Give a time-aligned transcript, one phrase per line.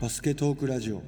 [0.00, 1.02] バスケトークラジオ。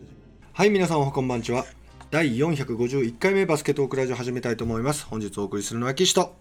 [0.52, 1.64] はい皆さんおはこんばんちは。
[2.10, 5.06] 第451回目バスケトークラジオ始めたいと思います。
[5.06, 6.34] 本日お送りするのは岸と。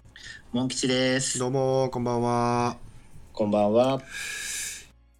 [0.52, 1.40] モン吉です。
[1.40, 2.76] どうもこんばんは。
[3.32, 4.02] こんばんは。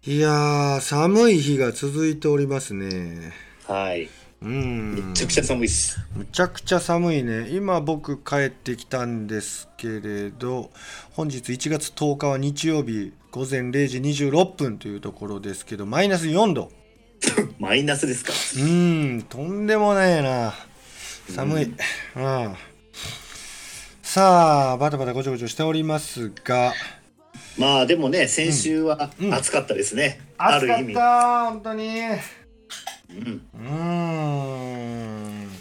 [0.04, 3.32] いやー寒い日が続いておりますね。
[3.66, 4.10] はい。
[4.42, 4.94] うん。
[4.94, 6.00] めちゃくちゃ寒いっす。
[6.14, 7.48] むちゃくちゃ寒いね。
[7.48, 10.70] 今僕帰ってきたんですけれど
[11.12, 16.70] 本日1月10日は日曜日午前0時26分というところですけどマイナス4度
[17.58, 18.32] マイナスですか？
[18.32, 20.54] うーんとんでもないな
[21.34, 21.74] 寒い、うん、
[24.02, 26.72] さあバタバタごちょごちょしておりますが
[27.58, 30.20] まあでもね、先週はうん暑かったですね。
[30.38, 30.94] ある意味。
[30.94, 33.42] た本当にうん。
[33.54, 35.52] うーん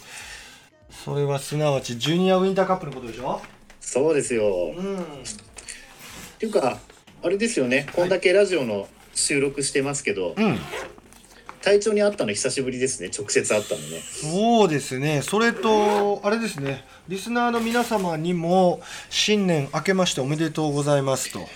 [1.03, 3.41] それはすなわちジュニアウィンターカップのことでしょ？
[3.81, 4.73] そうですよ。
[4.75, 5.03] うんっ
[6.39, 6.79] ていうか、
[7.23, 7.87] あれですよね。
[7.93, 10.57] こんだけラジオの収録してますけど、うん
[11.61, 13.09] 体調に会ったの久しぶりですね。
[13.15, 14.01] 直接会ったのね。
[14.01, 21.47] そうですねそれとあれですねリスナーの皆様にも新年明けましておめでとうございますと、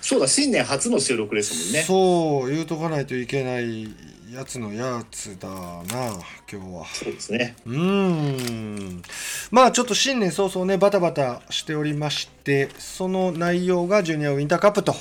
[0.00, 1.82] そうだ、新年初の収録ですもんね。
[1.82, 3.84] そう言うとかないといけない
[4.32, 7.56] やつのやつだな今日はそうですね。
[7.64, 9.02] うーん
[9.50, 14.94] まあちょっと新年早々ねバタバタしておりましてその内容がジュニアウィンターカップと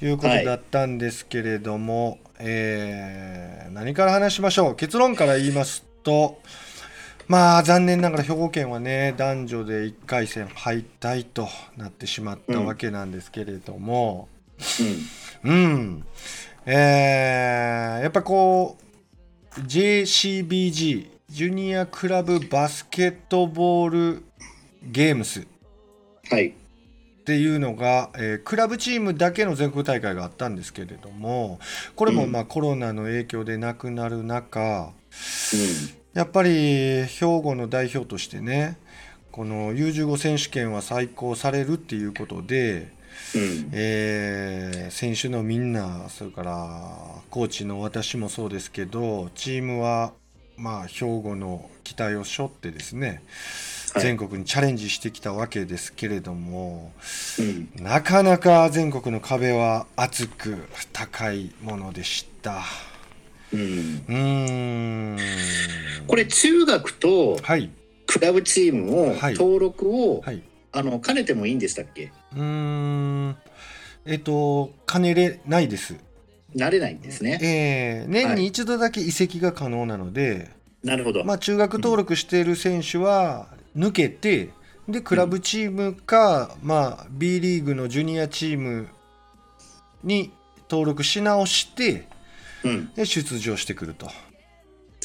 [0.00, 6.40] いうことだったんですけれども、えー何から話しましょう結論から言いますと
[7.28, 14.28] まあ残念ながら兵庫県はね男女で1回戦敗退となってしまったわけなんですけれども、
[15.44, 15.50] うん。
[15.50, 16.04] うん。
[16.66, 18.76] えーやっぱこ
[19.56, 24.24] う、JCBG、ジュニアクラブバスケットボール
[24.82, 25.46] ゲームスっ
[26.30, 26.54] はい。
[27.24, 31.60] ていうのが、えークラブチームだけの全国大会があったんですけれども、
[31.96, 34.92] これもまあコロナの影響でなくなる中、
[36.14, 37.06] やっぱり兵
[37.42, 38.78] 庫の代表としてね、
[39.30, 42.92] この U15 選手権は再考されるっていうことで、
[43.34, 43.42] うん。
[43.42, 43.70] うん。
[43.72, 50.12] えー選手のみんなそれからコーチの私もそうですけどチームは
[50.56, 53.20] まあ兵庫の期待を背負ってですね、はい
[54.00, 56.92] 全国にチャレンジしてきたわけですけれども
[57.38, 57.70] うん。
[57.82, 60.56] なかなか全国の壁は厚く
[60.92, 62.62] 高いものでした。
[63.52, 63.60] うん。
[63.60, 65.18] うーん。
[66.06, 67.70] これ中学とはい。
[68.06, 69.34] クラブチームをはい。
[69.34, 70.42] 登録を、はい。
[70.72, 72.12] あの兼ねてもいいんでしたっけ？
[72.34, 73.36] うーん。
[74.06, 75.96] えっと兼ねれないです。
[76.54, 77.38] なれないんですね。
[77.42, 80.50] えー年に一度だけ移籍が可能なので、
[80.82, 81.24] なるほど。
[81.24, 84.50] まあ、中学登録している選手は抜けて、
[84.88, 88.88] でクラブチームか、まあ、B リーグのジュニアチーム
[90.02, 90.32] に
[90.68, 92.08] 登録し直して
[92.64, 92.92] うん。
[92.94, 94.08] で出場してくると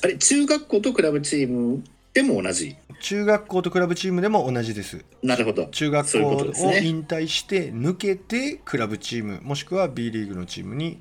[0.03, 1.83] あれ中学校とクラブチーム
[2.13, 2.75] でも同じ？
[2.99, 5.67] 中学校とクラブチームでも同じですなるほど。
[5.67, 10.99] 中学校を引退して抜けてクラブチームもしくは B リーグのチームに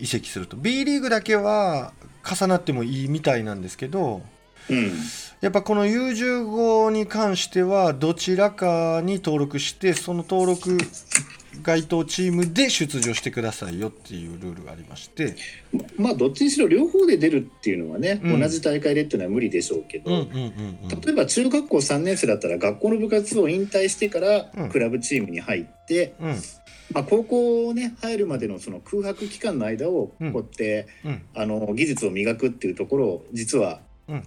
[0.00, 1.92] 移籍すると B リーグだけは
[2.28, 4.22] 重なってもいいみたいなんですけど
[4.68, 4.92] うん。
[5.40, 10.78] やっぱこの U15 に関してはどちらかに登録してその登録
[11.62, 15.36] 該当チームで出場してくださいよっていうルールがありまして、
[15.72, 18.40] ままあどっちにしろ両方で出るっていうのはね、うん。
[18.40, 24.68] 同じ大会でっていうのは無理でしょうけど、うんうんうん例えば中学校3年生だったら学校の部活を引退してからうん。
[24.70, 26.28] クラブチームに入って、うん。
[26.30, 26.36] うん
[26.92, 30.32] まあ、高校ね入るまでのその空白期間の間をうん。
[30.32, 31.22] こうやって、うん。
[31.34, 33.85] あの技術を磨くっていうところを実はうん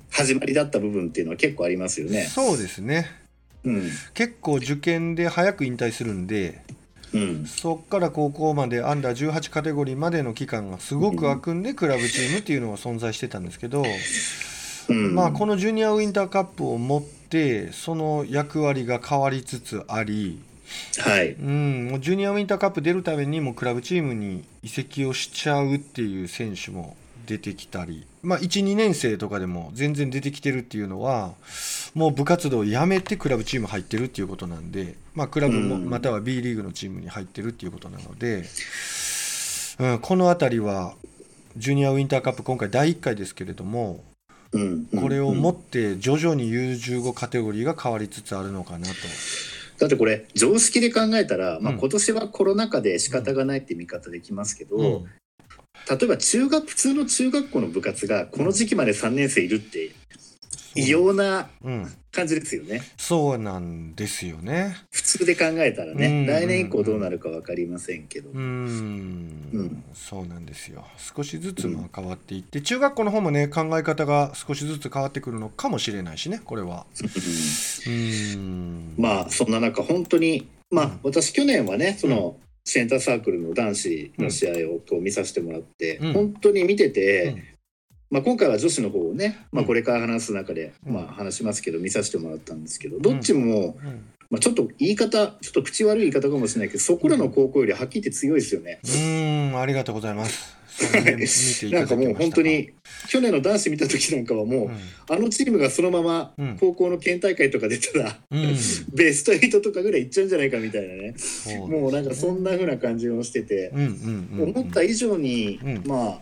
[0.10, 2.24] 始まりだった部分っていうのは結構ありますよね。
[2.24, 3.10] そうですね。
[3.64, 3.90] うん。
[4.14, 6.62] 結構受験で早く引退するんで
[7.14, 7.46] うん。
[7.46, 13.84] そっから高校までアンダー18カテゴリーまでの期間がすごく空くんでクラブチームっていうのは存在してたんですけど、
[14.90, 15.16] うん。
[15.16, 20.42] まあこのジュニアウィンターカップをもってその役割が変わりつつあり
[21.00, 21.32] はい。
[21.32, 26.96] うん、もうジュニアウィンターカップ出るためにもうクラブチームに移籍をしちゃうっていう選手も
[27.30, 31.36] 出てきたり、まあ、12年生とかでも全然出てきてるっていうのは
[31.94, 35.88] もう部活動をやめてクラブチーム入ってるっていうことなんで、まあ、クラブもうん。
[35.88, 38.46] または B リーグのチームに入ってるっていうことなので、
[39.80, 40.96] うん、この辺りは
[41.56, 44.04] ジュニアウィンターカップ今回第1回ですけれども
[45.00, 48.94] これをうんもって徐々に U15 カテゴリーが変わりつつあるのかなと。
[49.78, 51.80] だってこれ常識で考えたら、まあ、うん。
[51.80, 55.06] 今年はコロナ禍で仕方がないって見方できますけど、うん
[55.90, 59.92] 例えば中学普通の中学校の部活がこの時期まで3年生いるって
[60.76, 62.82] 異様なうん、感じですよね。
[62.98, 64.78] そうなんですよね。
[64.92, 66.26] 普通で考えたらね、うん。
[66.26, 68.30] 来年以降どうなるか分かりませんけど。
[68.30, 69.50] うーん。
[69.52, 69.84] うん。
[69.94, 70.86] そうなんですよ。
[70.98, 76.86] 少しずつまあ変わっていって、中学校の方もね考え方が少しずつ変わってくるのかもしれないしねこれは。
[77.00, 78.94] うーん。
[78.98, 81.00] まあそんな中本当にまあうん。
[81.04, 82.38] 私去年はねその
[82.70, 86.14] センターサークルの男子の試合をこう見させてもらって、うん。
[86.14, 87.44] 本当に見てて、うん。
[88.12, 89.68] まあ、今回は女子の方をね、まあ、うん。
[89.68, 90.94] これから話す中で、うん。
[90.94, 94.06] まあ、話しますけど見させてもらったんですけどどっちも、うん。
[94.30, 98.80] まあ、ちょっと言い方ちょっと口悪い言い方かもしれないけどそこらの高校よりはっきり言って強いですよね。
[98.84, 100.59] うーんありがとうございます
[101.72, 102.72] なんかもう本当に
[103.08, 104.72] 去年の男子見た時なんかはもう、
[105.14, 106.58] あのチームがそのままうん。
[106.60, 108.56] 高校の県大会とか出たら、うん、うん、
[108.94, 111.14] ベスト8とかぐらいいっちゃうんじゃないかみたいなね。
[111.18, 114.56] そうもうなんかそんな風な感じをしてて、うんうんうんうん。
[114.56, 116.20] 思った以上に、うんまあ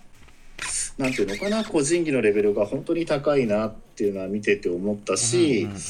[0.98, 5.81] なんていうのかな個人技のレベルが本当に高いなっていうのは見てて思ったし、うんうんうん。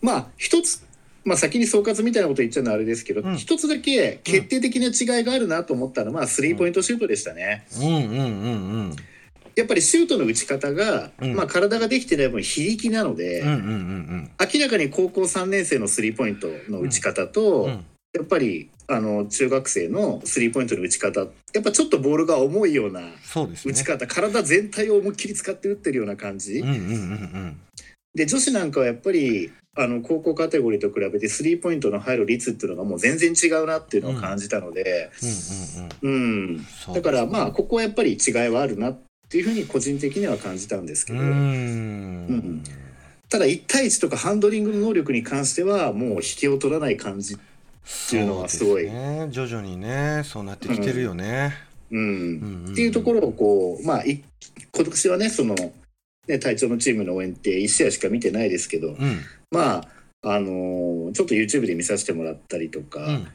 [0.00, 0.86] まあ一つ、
[1.28, 3.36] まあ、先に総括みたいなこと言っちゃうのはあれですけど、うん。
[3.36, 7.66] 一つだけ決定的な違いがあるなと思ったのは、まあ、スリーポイントシュートでしたね。
[7.78, 8.26] うんうんうんう
[8.92, 8.96] ん
[9.54, 11.34] やっぱりシュートの打ち方が、うん。
[11.34, 17.70] まあ、体ができてない分非力なので、うんうんうん明らかに高校3年生のスリーポイントの打ち方と、うん。
[17.70, 17.84] うん
[18.14, 23.02] やっぱりあの中学生のスリーポイントの打ち方やっぱちょっとボールが重いような
[23.64, 27.60] 打ち方、体全体を思いっきり使って打ってるような感じ、うんうんうんうん。
[28.14, 35.10] で女子なんかはやっぱりあの高校カテゴリーと比べてスリーポイントの入る率っていうのがもう全然違うなっていうのを感じたので、
[36.92, 38.98] だからまあここはやっぱり違いはあるなっ
[39.28, 42.64] ていうふうに個人的には感じたんですけど、うーうん。
[43.30, 47.38] ただ1対1とかハンドリングの能力に関してはもう引けを取らない感じ、っ
[48.10, 48.84] ていうのはすごい。
[48.84, 51.54] ね、徐々にねそうなってきてるよね、
[51.90, 52.72] うんうんうん。
[52.72, 54.24] っていうところをこうまあい
[54.74, 55.54] 今年はねその
[56.28, 59.20] ね隊長のチームの応援って1試合しか見てないですけどうん。
[59.50, 59.88] まあ
[60.22, 63.28] あのーちょっと YouTube で見させてもらったりとか、うん。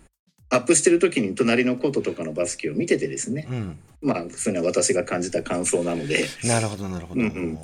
[0.50, 3.80] アップしてる時に隣のコートとかのバスケを見ててですねうん。
[4.02, 6.26] まあそれは私が感じた感想なので。
[6.44, 7.22] なるほどなるほど。
[7.22, 7.58] うん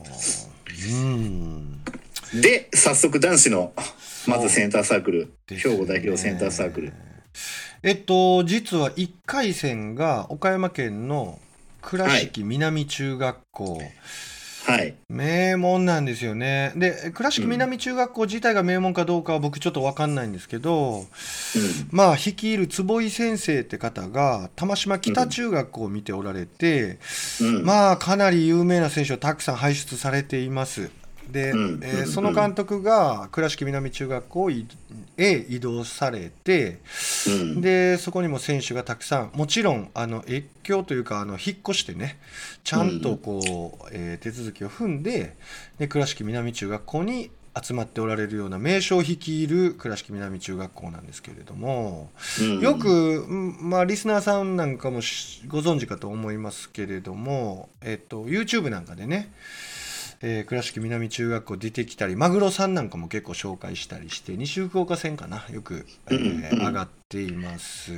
[2.41, 3.73] で早速男子の
[4.27, 5.57] まずセンターサークルね。
[5.57, 6.93] 兵庫代表センターサークル。
[7.83, 11.39] えっと実は1回戦が岡山県の
[11.81, 13.91] 倉敷南中学校、はい
[15.09, 16.73] 名門なんですよね。
[16.75, 21.05] で倉敷南中学校自体が名門かどうかは僕ちょっと分かんないんですけど、
[21.91, 26.99] まあ率いる坪井先生って方が玉島北中学校を見ておられて、
[27.41, 27.55] うん。
[27.57, 27.65] うん。
[27.65, 30.91] まあかなり有名な選手をたくさん輩出されています。
[31.31, 36.79] で、うんうんえーその監督が倉敷南中学校へ移動されて
[37.27, 37.61] うん。
[37.61, 42.17] でそこにも選手がたくさんもちろんあの越境というかあの引っ越してね
[42.63, 45.35] ちゃんとこう、えー手続きを踏んで
[45.77, 52.09] で倉敷南中学校に集まっておられるような名称を率いる倉敷南中学校なんですけれども。
[52.39, 52.59] うん。
[52.59, 59.31] よく、うんまあ、リスナーさんなんかもしご存知かと思いますけれども、えっと、YouTube なんかでね、
[60.21, 67.91] えー倉敷南中学校出てきたりマグロさんなんかも結構紹介したりして西福岡戦かなよく、えー上がっています。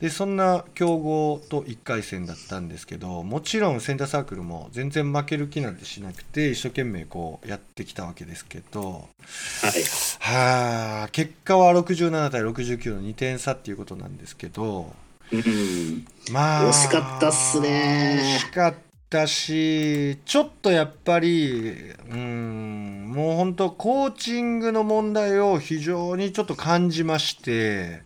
[0.00, 9.82] でそんな強豪と1回戦だったんですけどもちろんセンターサークルも全然負ける気なんてしなくて一生懸命こうやってきたわけですけどはい。
[10.20, 14.92] はあ結果は67対69の2点差っていうことなんですけど
[15.32, 16.06] うん。
[16.30, 18.20] まあ惜しかったっすね。
[18.36, 18.87] 惜しかった
[19.26, 21.74] しちょっとやっぱり
[22.10, 28.02] うんもう本当コーチングの問題を非常にちょっと感じまして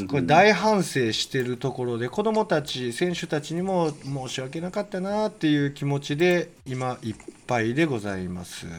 [0.00, 0.06] うん。
[0.06, 7.14] これ大反省してるところで子どもたち選手たちにも申し訳なかったなっていう気持ちで今いっ
[7.48, 8.66] ぱいでございます。
[8.66, 8.70] っ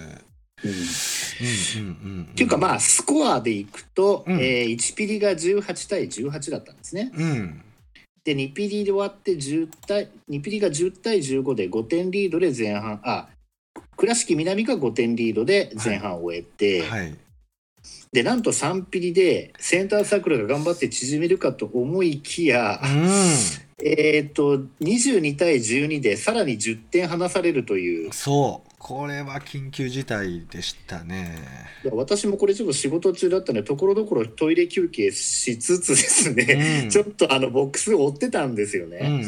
[2.36, 4.40] ていうかまあスコアでいくと、うん。
[4.40, 7.12] えー1ピリが18対18だったんですね。
[7.14, 7.62] うん
[8.24, 13.28] で2ピリで終わって10対2ピリが10対15で5点リードで前半あ
[13.98, 17.16] 倉敷南が5点リードで前半を終えて、はい。
[18.12, 22.80] でなんと3ピリでセンターサークルが頑張って縮めるかと思いきや、
[23.84, 28.06] えっ、と22対12でさらに10点離されるという。
[28.06, 31.38] うん、そうこれは緊急事態でしたね。
[31.94, 36.90] 私もこれちょっと仕事中だったのでところどころトイレ休憩しつつですね、うん。
[36.90, 38.98] ちょっとあのボックスを追ってたんですよね。
[39.02, 39.20] うんうんう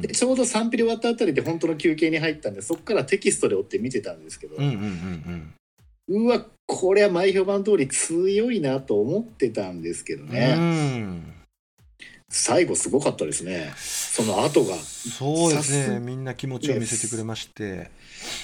[0.02, 5.54] でちょうど3ピリ終わったあたりで本当の休憩に入ったんでそこからテキストで追って見てたんですけど、うんうんうん
[6.10, 6.26] うん。
[6.26, 11.33] うわこれは前評判通り強いなと思ってたんですけどうんね、うん
[12.36, 13.72] 最後すごかったですね。
[13.76, 14.74] その後が。
[14.74, 16.00] そうですね。
[16.00, 17.90] みんな気持ちを見せてくれまして、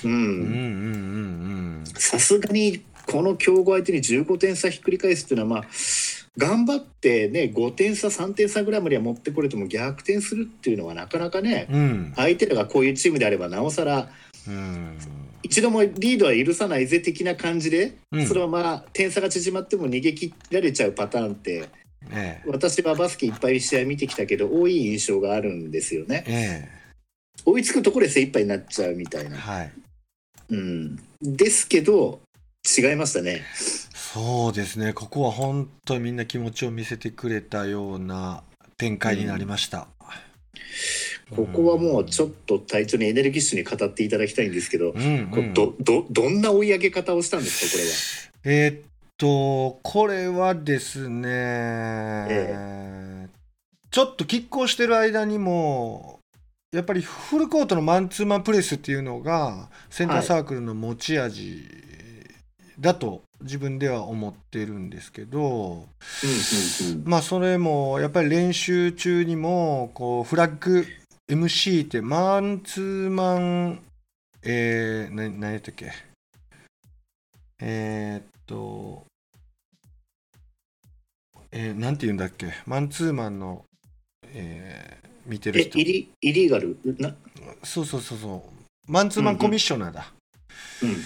[0.04, 0.08] う。
[0.08, 1.84] うんんうんうん。
[1.96, 5.70] さすがにこの強豪相手に15点差ひっくり返すっていうのはまあ
[6.38, 11.80] 頑張ってね5点差3点差ぐらいまでは持ってこれても逆転するっていうのはなかなかねうん。
[11.80, 14.08] うん相手らがこういうチームであればなおさら
[14.46, 14.98] うん。
[15.42, 18.26] 一度もリードは許さないぜ的な感じで、うん。
[18.26, 21.68] そのまま点差が縮まっても逃げ切られちゃうパターンって
[22.10, 26.24] え私はバスケいっぱい試合見てきたけど多い印象があるんですよね。
[26.26, 26.68] ええ。
[27.44, 29.72] 追いつくところで精一杯になっちゃうみたいな、えはい。
[30.50, 32.20] うん、ですけど
[32.78, 33.42] 違いましたね。
[33.94, 34.92] そうですね。
[34.92, 38.42] ここは本当にみんな気持ちを見せてくれたような
[38.76, 39.88] 展開になりました、
[41.30, 45.54] ここはもうちょっと隊長にエネルギッシュに語っていただきたいんですけど、うんうん。
[45.54, 48.66] どどどんな追い上げ方をしたんですかこれは？
[48.66, 48.89] えーっ
[49.20, 51.28] とこれはですね、
[52.30, 53.28] え
[53.90, 56.20] ちょっと拮抗してる間にも
[56.72, 61.68] やっぱりフルコートのマンツーマンプレスっていうのがセンターサークルの持ち味
[62.78, 65.84] だと自分では思ってるんですけど、
[67.04, 70.86] まあそれもやっぱり練習中にもこうフラッグ
[71.30, 73.82] MC ってマンツーマン
[74.42, 75.92] えー、な何やったっけ？
[77.60, 79.09] えー、っと
[81.52, 82.46] えー、なんて言うんだっけ？
[82.66, 83.64] マンツーマンの、
[84.32, 86.78] えー見てるえ人イリイリーガル？
[86.98, 87.14] な、
[87.62, 88.44] そうそうそうそ
[88.88, 88.90] う。
[88.90, 90.12] マンツーマンコミッショナーだ、
[90.82, 90.96] うん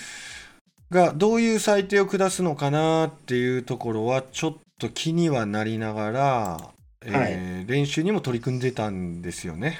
[0.90, 6.70] がどういう裁定を下すのかなっていうところはちょっと気にはなりながら、
[7.04, 9.78] えー練習にも取り組んでたんですよね。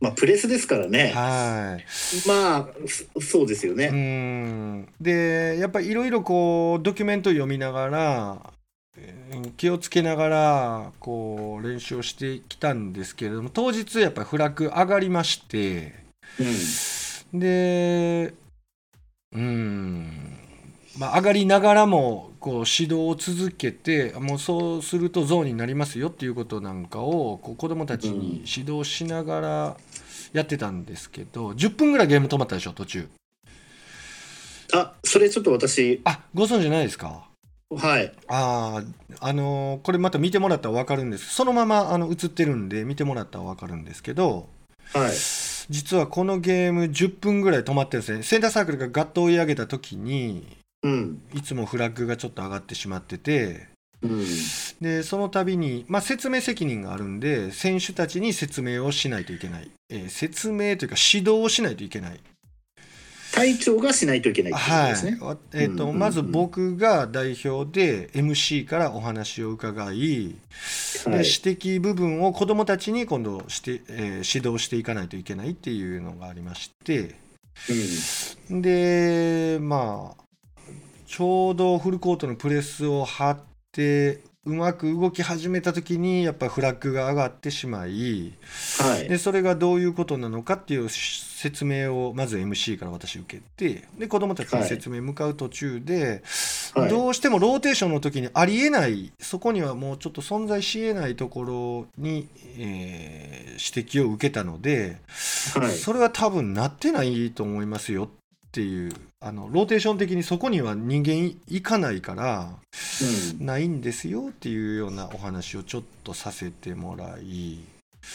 [0.00, 2.28] まあ、プレスですからね、はい。
[2.28, 3.88] まあそそうですようね。
[3.88, 4.88] ん。
[5.00, 8.59] でやっぱりいろいろこうドキュメントを読みながらえー
[9.56, 15.94] 気をつけながらこう練習をしてきたんですけれども当日やっぱりフラッグ上がりまして。
[16.38, 16.46] うん
[17.32, 18.34] で、
[19.32, 20.36] うん、
[20.98, 29.76] まあ、上がりながらもこう指導を続けて、もうそうするとゾーンになりますよっていうことなんかをこう子どもたちに指導しながら
[30.32, 33.08] やってたんですけど、10分ぐらいゲーム止まったでしょ、途中。
[34.74, 37.29] あそれちょっと私あご存知ないですか？
[37.76, 38.12] はい。
[38.28, 41.34] あーあのーこれまた見てもらったら分かるんです。
[41.34, 44.48] そのままあの映ってるんで見てもらったら分かるんですけど
[44.92, 45.12] はい。
[45.70, 48.22] 実はこのゲーム10分ぐらい止まってるんですね。
[48.24, 51.22] センターサークルがガッと追い上げた時にうん。
[51.34, 53.68] いつもフラッグがちょっと上がってしまってて
[54.02, 54.24] うん。
[54.80, 62.20] でその度に、まあ、説明責任があるんで選手たちに説明をしないといけない、えー説明というか指導をしないといけない
[63.32, 65.18] 隊長がしないといけないってこですね。
[65.20, 65.98] わえーとうんうんうん。
[65.98, 69.94] まず僕が代表で MC からお話を伺い、はい。
[69.94, 70.36] で
[71.04, 77.14] 指摘部分を子どもたちに今度して、えー指導していかないといけないっていうのがありまして。
[78.48, 80.22] でまあ
[81.06, 83.38] ちょうどフルコートのプレスを張っ
[83.72, 88.32] てうまく動き始めた時にやっぱフラッグが上がってしまい
[88.78, 89.08] はい。
[89.08, 96.22] でそれがどういうことなのかっていう説明をまず MC から私受けてで子どもたちに説明向かう途中で、
[96.74, 96.88] はい。
[96.88, 102.28] どうしてもローテーションの時にありえないそこにはもうちょっと存在しえないところに、
[102.58, 104.96] えー指摘を受けたので、
[105.54, 105.70] はい。
[105.70, 108.08] それは多分なってないと思いますよっ
[108.52, 112.48] ていうあのローテーション的にそこには人間いかないから
[113.38, 113.46] うん。
[113.46, 117.60] ないんですよっていうようなお話をちょっとさせてもらい。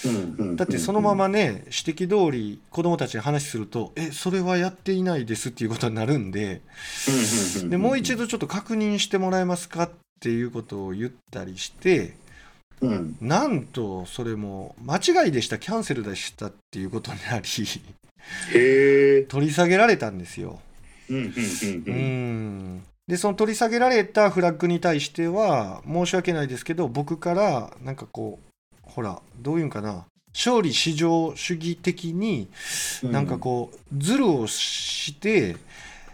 [0.04, 6.62] うんうんだってそのままね指摘通り子どもたちに話すると「えそれはやっていないです」っていうことになるんで
[7.70, 12.16] でもう一度ちょっと確認してもらえますかっていうことを言ったりして
[12.82, 13.16] うん。
[13.22, 17.46] なんとそれも間違いでしたキャンセルでしたっていうことになり
[19.30, 20.60] 取り下げられたんですよ。
[23.08, 32.50] でその取り下げられたフラッグに対しては申し訳ないですけど僕からなんかこうほらどういうんかな勝利至上主義的に
[33.04, 35.56] なんかこうズルをして、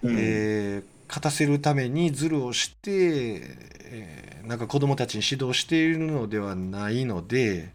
[0.03, 0.15] うん。
[0.17, 3.41] えー勝たせるためにズルをして、
[3.83, 7.69] えーなんか子供たちに指導しているのではないので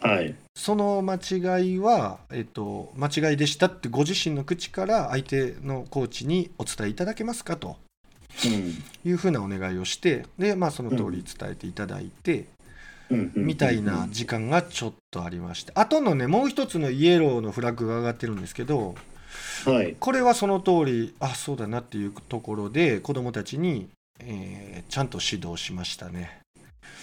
[0.00, 0.34] はい。
[0.56, 7.76] その間違いは、えっと間違いでしたってご自身の口から相手のコーチにお伝えいただけますかと。
[8.44, 8.82] うん。
[9.04, 12.46] いうふうなお願いをしてで、まあ、その通り伝えていただいて、
[13.10, 13.32] うん。
[13.34, 13.46] うん。
[13.46, 15.72] みたいな時間がちょっとありまして。
[15.74, 18.94] あとのねもう一つのイエローのフラッグが上がってるんですけど
[19.64, 19.96] はい。
[19.98, 23.88] これはその通りあそうだなっていうところで子どもたちに、
[24.20, 26.40] えーちゃんと指導しましたね。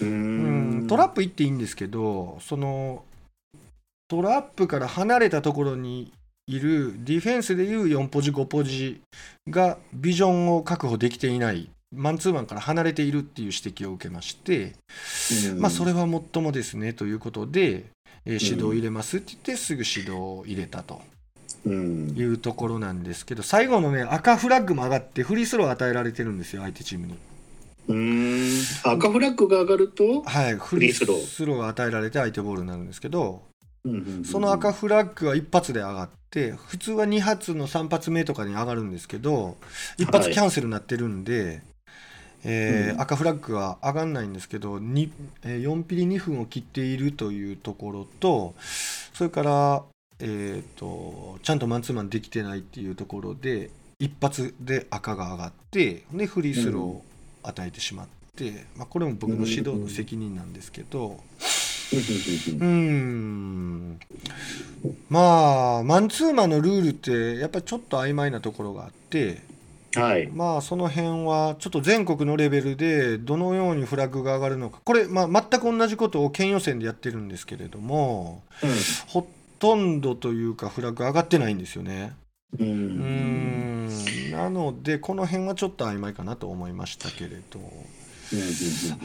[0.02, 3.04] うんトラップ行っていいんですけどその
[4.08, 6.12] トラップから離れたところに
[6.48, 9.02] いるディフェンスでいう4ポジ5ポジ
[9.50, 14.74] がビジョンを確保できていないマンツーマンから離れているっていう指摘を受けまして、
[15.58, 17.86] まあ、それはもっともですねということで、
[18.26, 21.02] えー、指導を入れますって言ってすぐ指導を入れたと。
[21.66, 27.16] いうところなんですけど最後のね赤フラッグも上がってフリースロー与えられてるんですよ相手チームに。
[27.92, 28.52] うん。
[28.84, 30.22] 赤フラッグが上がると？
[30.24, 31.58] はいフリースロー。
[31.58, 33.44] が与えられて相手ボールになるんですけど
[34.24, 39.58] その赤フラッグは一発で上がって普通は2発の3発目とかに上がるんですけど
[39.98, 41.62] 一発キャンセルになってるんで、はい、
[42.44, 48.54] えーうん、赤フラッグは上がんないんですけど4ピリ2分を切っているというところと
[49.14, 49.84] それから、
[50.20, 56.84] えーと、ちゃんとマンツーマンできてないっていうところで一発で赤が上がってでフリースロー。
[56.84, 57.04] を
[57.44, 61.20] 与えてしまって、うん、まあ、これも僕の指導の責任なんですけど。
[62.60, 64.00] うん。
[65.10, 69.42] まあマンツーマンのルールってやっぱりちょっと曖昧なところがあって、
[69.96, 74.80] はい、まあその辺はちょっと全国のレベルでどのようにフラッグが上がるのか。
[74.84, 78.70] これ、まあ、全く同じことを県予選でやってるんですけれども、うん、
[79.08, 79.28] ほ
[79.60, 82.14] とんどというかフラッグ上がってないんですよね。
[82.58, 83.90] うん
[84.32, 87.60] なのでこの辺はちょっと曖昧かなと思いましたけれど。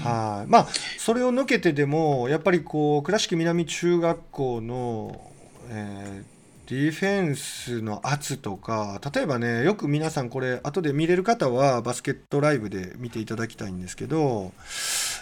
[0.02, 0.68] はい、まあ
[0.98, 5.20] それを抜けてでもやっぱりこう倉敷南中学校の、
[5.68, 14.52] えー、ディフェンスの圧とか例えばねよく皆さんこれ後で見れる方はバスケットライブで見ていただきたいんですけど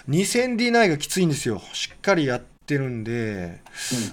[0.07, 1.59] 2000 D9 がきついんですよ。
[1.73, 3.61] しっかりやってってるんで、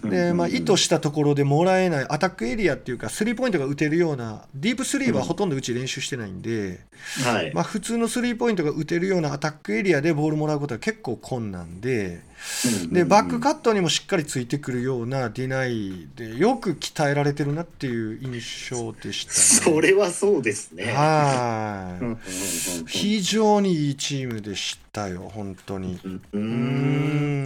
[0.04, 6.80] でまあ、意図したところでもらえないアタックエリアっていうか、スリーポイントが打てるような、ディープスリーはほとんどうち練習してないんで、
[7.24, 12.20] はい、まあ、普通のスリーポイントが打てるようなアタックエリアでボールもらうことは結構困難で、
[12.90, 20.92] でバックカットにもしっかりついてくるようなディナイで、よく鍛えられてるなっていう印象でした、ね、それはそうですね。
[20.92, 22.86] はい。
[22.86, 25.98] 非常にいいチームでしたよ、本当に。
[26.32, 27.42] うん。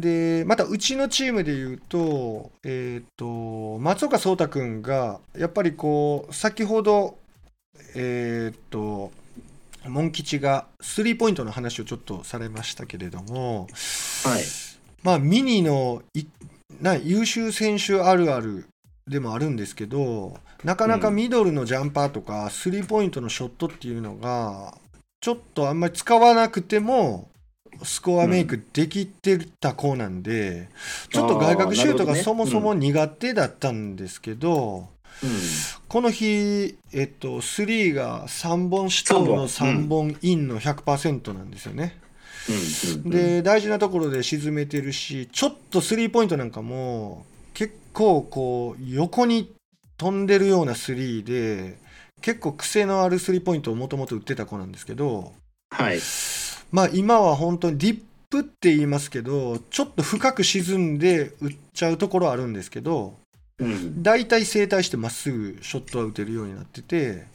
[0.00, 7.18] でまたうちのチームでいうと,、えーと、松岡壮太君がやっぱりこう先ほど
[7.94, 9.12] えっ、ー、と
[9.88, 13.68] モン吉がスリーポイントの話をちょっとされましたけれども、
[14.24, 14.42] はい。
[15.02, 16.02] まあ、ミニの
[16.80, 18.66] な優秀選手あるある
[19.06, 24.74] でもあるんですけどなかなかミドルのジャンパーとかスリーポイントのショットっていうのが
[25.20, 27.28] ちょっとあんまり使わなくても
[27.82, 30.66] スコアメイクできてた子なんで、うん、
[31.10, 34.88] ちょっと外角シュートがそもそも苦手だったんですけど、
[35.22, 35.30] うん、
[35.88, 41.98] この日、えっと、3が3本シトの3本インの100%なんですよね。
[43.04, 49.52] で大事なところで沈めてるしちょっとスリーポイントなんかも結構こう横に
[49.96, 51.78] 飛んでるようなスリーで
[52.20, 55.32] 結構癖のあるスリーポイントをもともと打ってた子なんですけど、
[55.70, 55.98] はい、
[56.70, 58.00] まあ今は本当にディッ
[58.30, 63.14] プって言いますけどちょっと深く沈んで打っちゃうところあるんですけど、
[63.58, 67.26] うん、大体正対してまっすぐショットは打てるようになってて。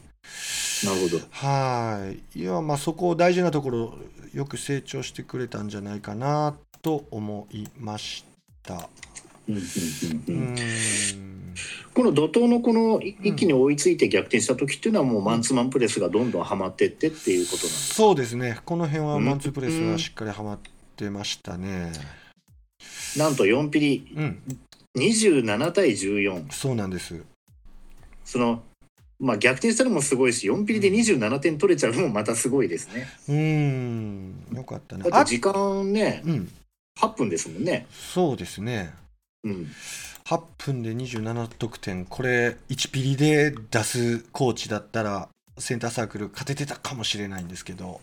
[0.84, 1.20] なるほど。
[1.32, 2.40] はい。
[2.40, 3.94] いやまあそこを大事なところ
[4.34, 8.26] よく成長してくれたんじゃないかなと思いまし
[8.64, 8.90] た。
[11.94, 18.60] この怒涛のこの一気に追いついて逆転した時っていうのはもうマンツーマンプレスがどんどんはまってってっていうことなんですそうですね。
[18.64, 20.60] この辺はマンツープレスがしっかりはまっ
[20.96, 21.92] てましたね、
[23.16, 24.42] うん、なんと4ピリ、うん、
[24.98, 27.24] 27対14そうなんです。
[28.26, 28.64] その
[29.20, 33.08] まあ逆転したのもすごいし4ピリで27点取れちゃうのもまたすごいですね。
[33.30, 34.46] うん。
[34.54, 35.10] よかったね。
[35.10, 36.52] だって時間ね、うん、
[37.00, 37.86] 8分ですもんね。
[37.92, 38.94] そうですね。
[39.44, 39.68] うん。
[40.26, 42.06] 8分で27得点。
[42.06, 45.30] これ1ピリで出すコーチだったら
[45.62, 48.02] センターサークル勝ててたかもしれないんですけど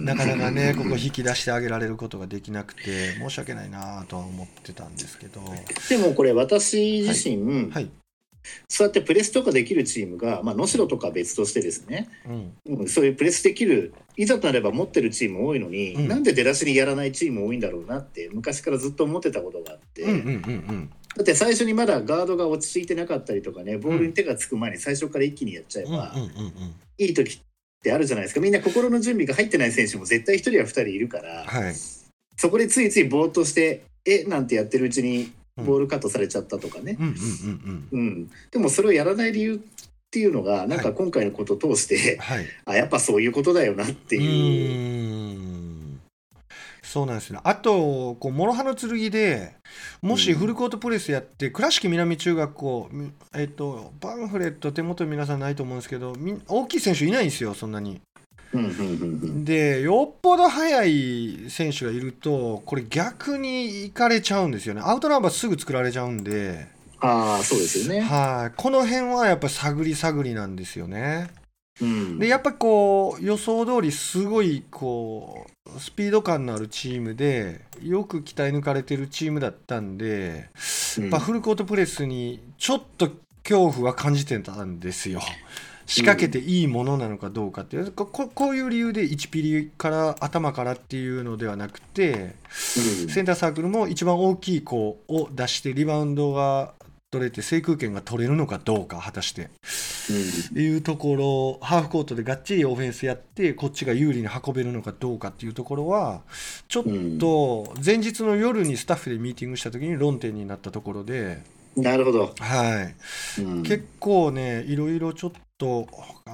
[0.00, 5.40] なかなかねここ引き出してあげられることができなくて申し訳ないなとは思ってたんですけど。
[5.88, 7.90] でもこれ私自身、はい、はい、
[8.68, 12.08] そうやってプレスとかできるチームが、まあ、能代とか別としてですね、
[12.66, 20.28] うん、そういうプレスできるいざとなれば持ってるチーム多いのに、うん、なんで出だしにやらないチーム多いんだろうなって昔からずっと思ってたことがあって、うんうんうんう
[20.72, 26.12] んだって最初にまだガードが落ち着いてなかったりとかねボールに手がつく前に最初から一気にやっちゃえば、
[26.98, 27.40] いい時っ
[27.82, 28.40] てあるじゃないですか。
[28.40, 31.74] みんな心の準備が入ってない選手も絶対1人や2人いるから、はい、
[32.36, 39.58] そこでついついぼーっとしてえなんてやってるうちにボールカットされちゃったとかね、うんでもそれをやらない理由っ
[40.10, 45.65] ていうのがなんか今回のことを通して、はい、あやっぱそういうことだよなっていう。
[46.96, 47.40] そうなんですね。
[47.44, 49.56] あと、こう、諸刃の剣で、
[50.00, 52.88] もしフルコートプレスやって、倉敷南中学校、
[53.34, 56.16] えっと、パンフレット手元皆さんないと思うんですけど、
[56.48, 58.00] 大きい選手いないんですよ、そんなに。
[59.44, 64.80] でよっぽど速い選手がいるとこれ逆に行かれちゃうんですよね。
[64.82, 66.66] アウトナンバーすぐ作られちゃうんで。
[67.00, 68.00] ああそうですよね。
[68.00, 68.54] はい。
[68.56, 71.28] この辺はやっぱ探り探りなんですよね、
[71.80, 80.48] うん、でやっぱこう予想通りすごいこうスピード感のあるチームでよく鍛え抜かれてるチームだったんで、
[80.98, 83.10] うん、やっぱフルコートプレスにちょっと
[83.42, 85.20] 恐怖は感じてたんですよ。
[85.86, 96.74] 仕掛けていいものなのかどうかっていう、ここういう理由で1ピリから頭からっていうのではなくて、センターサークルも一番大きい子を出してリバウンドが
[97.10, 99.48] 取れて制空権が取れるのかどうか果たして、
[100.54, 106.22] うん、いうところハーフコートでがっちりオフェンスやってこっちが有利に運べるのかどうかっていうところは
[106.68, 106.84] ちょっ
[107.18, 111.42] と前日の夜にスタッフでミーティングした時に論点になったところで。
[111.76, 112.34] なるほど。
[112.38, 112.94] は
[113.38, 115.86] い、うん、結構ね、いろいろちょっと、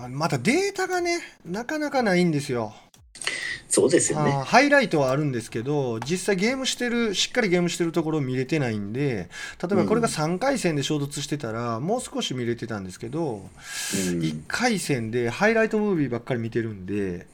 [0.09, 2.73] またデータがね、なかなかないんですよ。
[3.69, 4.33] そうですよね。
[4.33, 9.31] ハイライトはあるんですけど、実際ゲームしてる、しっかりゲームしてるところ見れてないんで、
[9.63, 17.27] 例えばこれが3回戦で衝突してたら、もう少し見れてたんですけど、うん、1回戦でハイライトムービーばっかり見てるんで、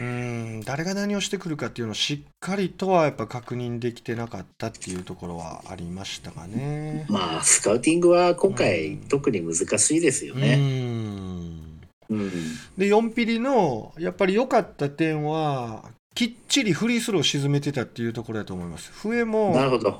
[0.00, 7.04] うん誰が何をしてくるかっていうのをしっかりとはやっぱ確認できてなかったっていうところはありましたかね。
[7.08, 10.54] まあスカウティングは今回特に難しいですよね。
[10.54, 11.67] うん
[12.10, 12.30] うん、
[12.76, 18.90] で4ピリのやっぱり良かった点はきっちりフリースロー沈めてたっていうところだと思います。
[18.92, 19.54] 笛も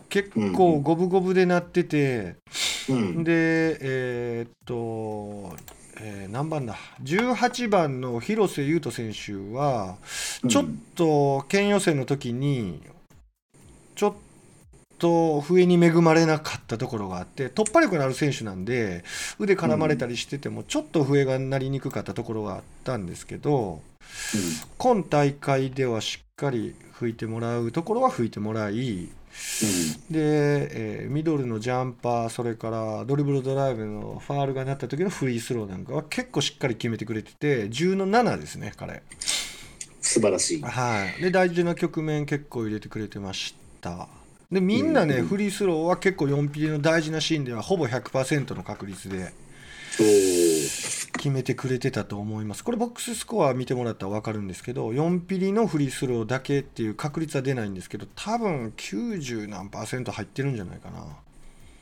[0.09, 2.37] 結構五分五分で鳴ってて、
[2.89, 5.57] うん、でえー、っと
[6.01, 9.97] えー、何番だ？18番の広瀬優斗選手は
[10.49, 12.81] ちょっと県予選の時に
[13.95, 14.15] ちょっ
[14.99, 19.05] と笛に恵まれなかったところがあって突破力のある選手なんで
[19.39, 23.81] 腕絡まれたりしててもちょっと笛が鳴りにくかったところがあったんですけど、
[24.77, 29.09] 今大会ではしっかり吹いてもらうところは吹いてもらい
[30.11, 39.03] で、えー、ミドルのジャンパーそれからドリブルドライブのファールがなった時のフリースローなんかは結構しっかり決めてくれてて10の7ですね彼。
[40.01, 44.09] 素晴らしい、はい、で大事な局面結構入れてくれてました
[44.51, 49.33] でみんなね、うん、フリースローは結構4ピリの大事なシーンではほぼ100%の確率で
[51.19, 52.65] 決めてくれてたと思います。
[52.65, 61.05] これボックススコア見てもらったら分かるんですけど、4ピリのフリースローだけっていう確率は出ないんですけど、多分90何パーセント入ってるんじゃないかな。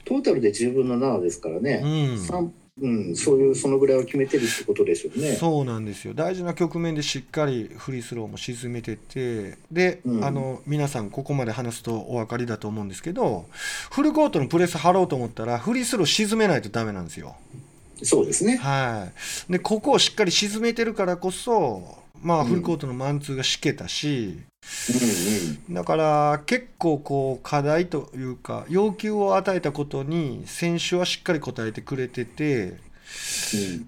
[0.05, 1.83] トータルで10分の7ですからね。
[1.85, 5.35] うんうん、そういうそのぐらいを決めてるってことでしょうね。
[5.37, 6.13] そうなんですよ。
[6.13, 13.47] 大事な局面でしっかりフリースローも沈めてて、で、うん、あの皆さんここまで話すとお分かりだと思うんですけど、
[13.91, 17.37] フルコートのプレス張ろうと思ったらフリースロー沈めないとダメなんですよ。
[18.03, 18.57] そうですね。
[18.57, 19.09] は
[19.49, 19.53] い。
[19.53, 24.45] で、ここをしっかり沈めてるからこそ、まあ、フルコートのマンツーがしけたし、うん、
[25.71, 32.79] だから結構こう課題というか要求を与えたことに選手はしっかり応えてくれてて、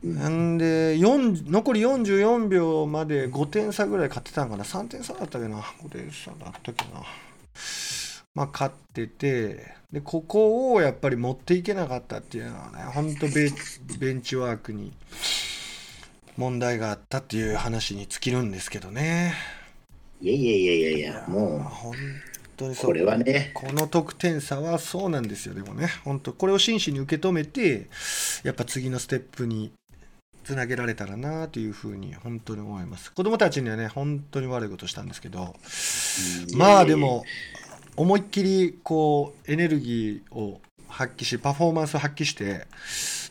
[0.05, 7.03] うん、なんで残り44秒まで5点差ぐらい勝ってたんかな？3点差だったっけな？5点差だったっけな？
[8.35, 13.51] まあ、勝っててでここをやっぱり持っていけなかったっていうのはね本当ベ
[13.99, 14.93] ベンチワークに
[16.37, 19.35] 問題があったっていう話に尽きるんですけどね。
[20.21, 21.59] いやいやいやいやいやもう。
[21.61, 21.95] 本
[22.57, 23.53] 当にこれはね。
[23.55, 25.89] この得点差はそうなんですよでもね。
[26.05, 27.87] 本当これを真摯に受け止めて
[28.43, 29.73] やっぱ次のステップに
[30.45, 33.13] つなげられたらなというふうに本当に思います。
[33.13, 35.55] 子供たちにはね本当に悪いことしたんですけど。
[36.57, 37.25] まあでも
[37.97, 42.67] 思いっきりこうエネルギーを発揮しパフォーマンスを発揮して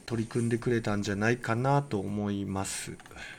[0.08, 2.94] 取り組んでくれたんじゃないかなと思います。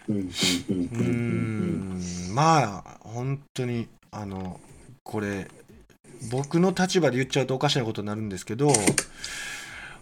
[0.08, 1.98] うん。
[2.34, 4.60] まあ本当にあの
[5.02, 5.48] これ
[6.30, 8.70] 僕の立場で言っちゃうとおかしなことになるんですけど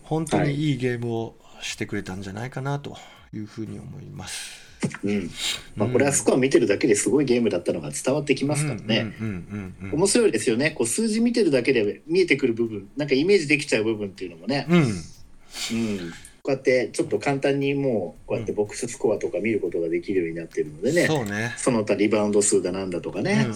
[0.03, 0.73] 本当にい。
[0.73, 2.97] いゲームをしてくれたんじゃないかなと
[3.33, 4.61] いうふうに思います。
[5.05, 5.31] うん。
[5.77, 9.15] まあ、これはスコア見てるだけですごいゲームだったのが伝わってきますからね。
[9.93, 10.73] 面白いですよね。
[10.73, 14.93] こう数字見てるだけで見えてくる部分なんかイメージできちゃう部分っていうのもね、うん、うん、
[16.47, 21.53] こうやってちょっと簡単にもうこうやってボックススコアとか見ることができるようになってるのでね,、そうね。
[21.57, 23.49] その他リバウンド数だなんだとかね、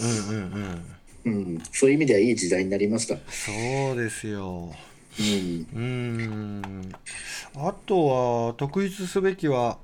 [1.24, 3.14] うん、そういう意味ではいい時代になりました。
[3.29, 3.53] そ
[3.92, 4.74] うですよ。
[5.20, 6.92] うん、うん。
[7.55, 8.07] あと
[8.48, 9.79] は特筆すべきは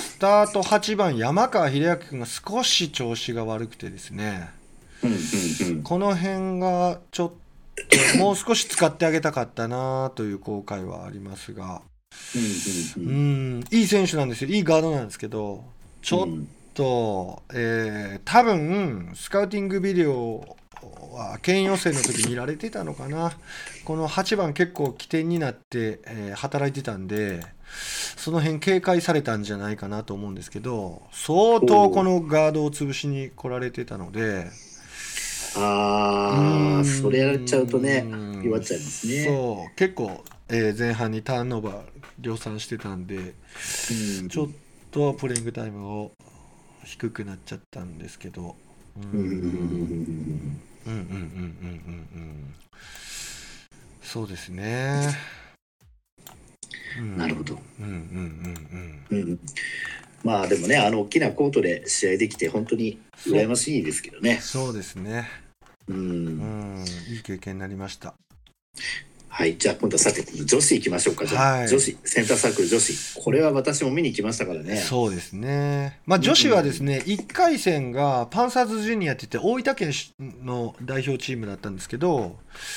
[0.00, 4.50] スタート8番山川秀明君が少し調子が悪くてですね、
[5.82, 7.32] この辺がちょっ
[8.12, 11.82] ともう少し使ってあげたかったなという後悔はありますが、
[12.96, 14.50] うんいい選手なんですよ。
[14.50, 15.64] いいガードなんですけど
[16.00, 16.28] ちょっ
[16.74, 20.56] と、えー、多分スカウティングビデオ
[21.12, 23.32] は県予選の時見られてたのかな。
[23.84, 27.40] この8番結構起点になって、えー、働いてたんで
[28.16, 34.50] その辺警戒されたんじゃないかなと思うんですけど相当このガードを潰しに来られてたので。
[35.54, 38.06] ああそれやられちゃうとね
[38.42, 39.24] 弱っちゃいますね。
[39.26, 39.76] そう。
[39.76, 43.34] 結構、えー、前半にターンオーバー量産してたんで
[44.28, 44.48] ちょっ
[44.90, 46.12] とプレイングタイムを
[46.84, 48.56] 低くなっちゃったんですけど。
[48.96, 49.20] うん。
[49.20, 49.26] うん。
[49.26, 49.34] うん。
[50.86, 50.90] うん。
[50.90, 50.90] うん。
[50.90, 52.08] うん。
[52.14, 52.54] うん。
[54.02, 55.14] そうですね。
[57.16, 57.58] なるほど。
[57.80, 57.86] うん。
[57.86, 57.94] うん。
[59.10, 59.14] うん。
[59.14, 59.30] うん。
[59.30, 59.40] うん。
[60.24, 64.38] まあでもねあの大きなコートで試合できて本当に羨ましいですけどね。
[64.40, 65.28] そうですね。
[65.88, 65.96] うん。
[65.96, 66.00] う
[66.80, 66.84] ん。
[67.08, 68.14] いい経験になりました
[69.34, 71.24] はい、じゃあ今度はさて女子行きましょうか。
[71.24, 74.76] じゃあ、はい、女子センターサークル女子これは私も見に行きましたからね。
[74.76, 76.00] そうですね。
[76.04, 79.92] まあ女子はですね、うん、1回戦がパンサーズジュニアって言って大分県
[80.44, 82.36] の代表チームだったんですけど、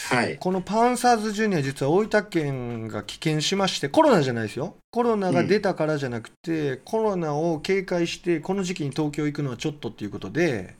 [0.10, 4.78] はい、このパンサーズジュニア実は大分県が棄権しましてコロナじゃないですよ。
[4.91, 10.78] コロナが出たからじゃなくて、うん、コロナを警戒してこの時期に東京行くのはちょっとっていうことで、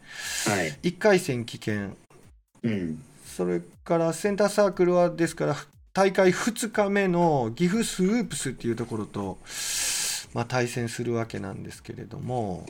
[0.48, 1.98] はい、1回戦棄権。
[2.64, 3.04] うん
[3.36, 5.58] それからセンターサークルはですから
[5.92, 9.40] 大会2日目の岐阜スープスっていうところと、
[10.34, 12.66] まあ、対戦するわけなんですけれども。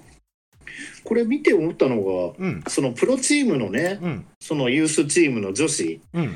[1.04, 6.36] これ見て思ったのが、うん、そのプロチームのね、うん、そのユースチームの女子、うん、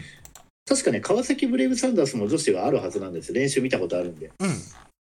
[0.68, 4.32] 確かね川崎ブレイブサンダースも女子があるはずなんです練習見たことあるんで。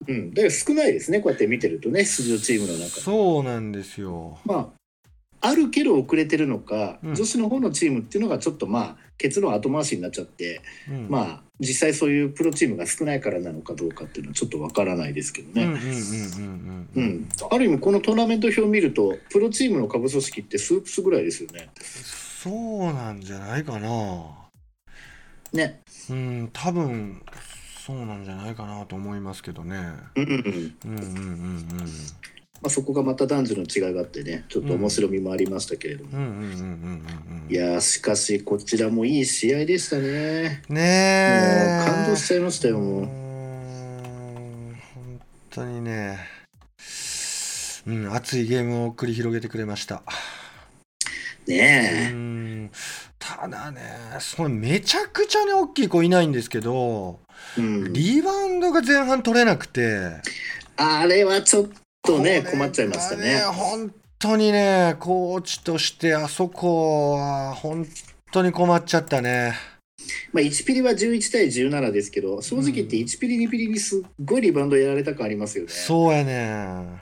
[0.08, 4.38] うん、だから少ないですねこうやって見てるとね出場チームの中そうなんですよ。
[4.46, 4.77] まあ
[5.42, 15.66] あるけど遅れてるのか、女子の方のチームっていうのがちょっとまあ結論後回しになっちゃって、うん、まあ実際そういうプロチームが少ないからなのかどうかっていうのはちょっとわからないですけどね。
[17.50, 21.70] ある意味このトーナメント表を見るとプロチームの下部組織ってスープスぐらいですよね。
[22.44, 23.90] そうなんじゃないかな。
[25.54, 25.82] ね。
[26.10, 27.22] うん多分
[27.86, 29.78] そうなんじゃないかなと思いますけどね。
[30.16, 30.92] うんうんうん。
[30.92, 31.26] うんうんうん
[31.72, 31.90] うん。
[32.62, 36.18] まあ、そこがまた男女の違いがあってねちょっと面白みもありましたけれども。
[37.50, 40.64] いやしかしこちらもいい試合でしたね。
[40.70, 43.06] ねもう感動しちゃいましたよもう。
[43.06, 44.80] 本
[45.52, 46.18] 当にね。
[47.86, 50.02] うん熱いゲームを繰り広げてくれました。
[51.48, 52.70] ねえ。
[53.20, 53.82] ただね
[54.20, 57.20] そのめちゃくちゃに大きい子いないんですけど、
[57.58, 60.22] うん、リバウンドが前半取れなくて。
[60.76, 61.70] あれはちょっ
[62.08, 63.42] とね困っちゃいましたね。
[63.42, 67.86] 本当にねコーチとしてあそこは本
[68.32, 69.54] 当に困っちゃったね。
[70.32, 75.70] まあ、1ピリは11対17ですけど正直言って1ピリ2ピリにすっごいリバウンドやられた感ありますよね。
[75.70, 77.02] そうやね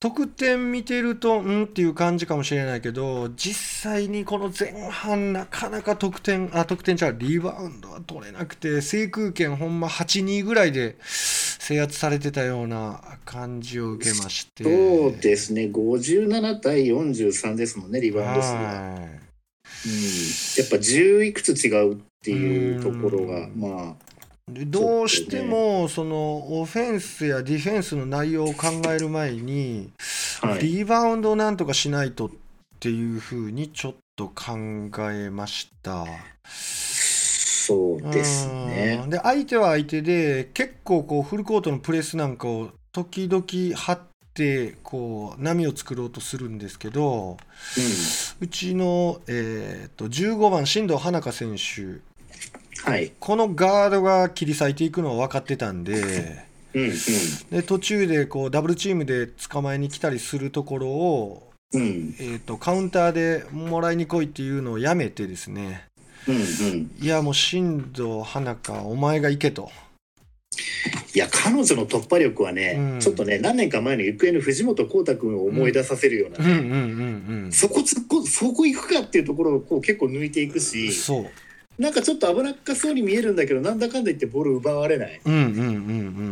[0.00, 10.96] 得点見てるとうんっていう感じかもしれないけど実際にこの前半なかなか得点あ得点じゃリバウンドは取れなくて制空権ほんま8-2ぐらいで
[11.66, 14.62] 制圧されてたような感じを受けまして。
[14.62, 15.62] そうですね。
[15.62, 19.08] 57対43ですもんねリバウンド数が、うん、やっ
[20.70, 24.06] ぱ10いくつ違うっていうところがまあ
[24.48, 29.90] どうしてもそのオフェンスやディフェンスの内容を考える前に、
[30.60, 32.30] リバウンドをなんとかしないとっ
[32.78, 34.54] ていうふうにちょっと考
[35.10, 36.06] えました。
[37.66, 39.04] そうですね。
[39.08, 43.98] で相手は相手で結構こうフルコートのプレスなんかを時々張っ
[44.34, 47.36] てこう波を作ろうとするんですけど、うん、
[48.40, 52.00] うちの、えーと、と15番進藤花香選手
[52.88, 56.90] はい、このガードが切り裂いていくのは分かってたんでうんうん、
[57.50, 65.86] で途中でこうダブルチームで捕まえに来たりするところを、うん、えーと、カウンターでもらいに来いっていうのをやめてですね、
[66.32, 69.70] いやもう進藤花香お前が行けと。
[71.14, 81.26] いや彼女の突破力はね、うん、ちょっとね何年か前の行方の藤本浩太君を思い出させるようなね、そこ突っ込そこ行くかっていうところをこう結構抜いていくしそう
[81.78, 85.62] なんかちょっと危なっかそうに見えるんだけどなんだかんだ言ってボール奪われない、うんうんうんう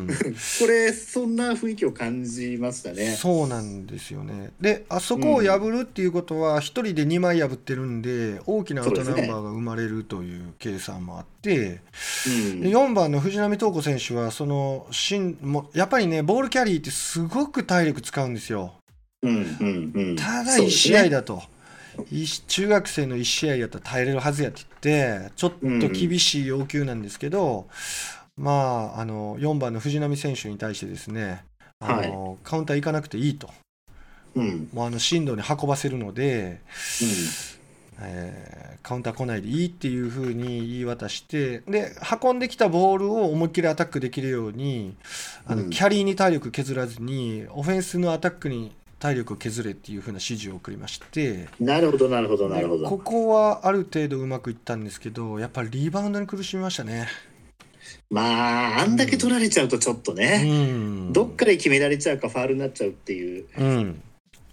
[0.04, 0.08] ん。
[0.60, 3.14] これそんな雰囲気を感じましたね。
[3.14, 4.50] そうなんですよね。
[4.60, 11.80] であそこを破るっていうことは、1人で2枚破ってるんで大きなアウトナンバーが生まれるという計算もあって、
[12.26, 18.74] うん、で4番の藤波東子選手はそのしんもやっぱりねボールキャリーってすごく体力使うんですよ、
[19.22, 21.42] うんうんうん、ただ1試合だと。
[22.48, 27.68] 中学生の1試合やったら耐えれるはずやって言ってちょっと厳しい要求なんですけど、
[28.36, 31.44] うん、まああの4番の藤波選手に対してですね
[31.80, 33.50] あの、はい、カウンター行かなくていいと、
[34.34, 36.60] うん、もうあの進路に運ばせるので、
[37.02, 37.60] うん。
[38.00, 44.96] えー、カウンター来ないでいいっていうふうに言い渡してで運んできたボールを思いっきりアタックできるように
[45.46, 48.72] あの、キャリーに体力削らずにオフェンスのアタックに
[49.04, 51.46] 体力を削れっていうふうな指示を送りまして。
[51.60, 52.88] なるほどなるほどなるほど。
[52.88, 57.06] ここはある程度うまくいったんですけどやっぱりリバウンドに苦しみましたね。
[58.08, 64.02] まああんだけ取られちゃうとちょっとね、うん、どっかで決められちゃうかファールになっちゃうっていう、うん。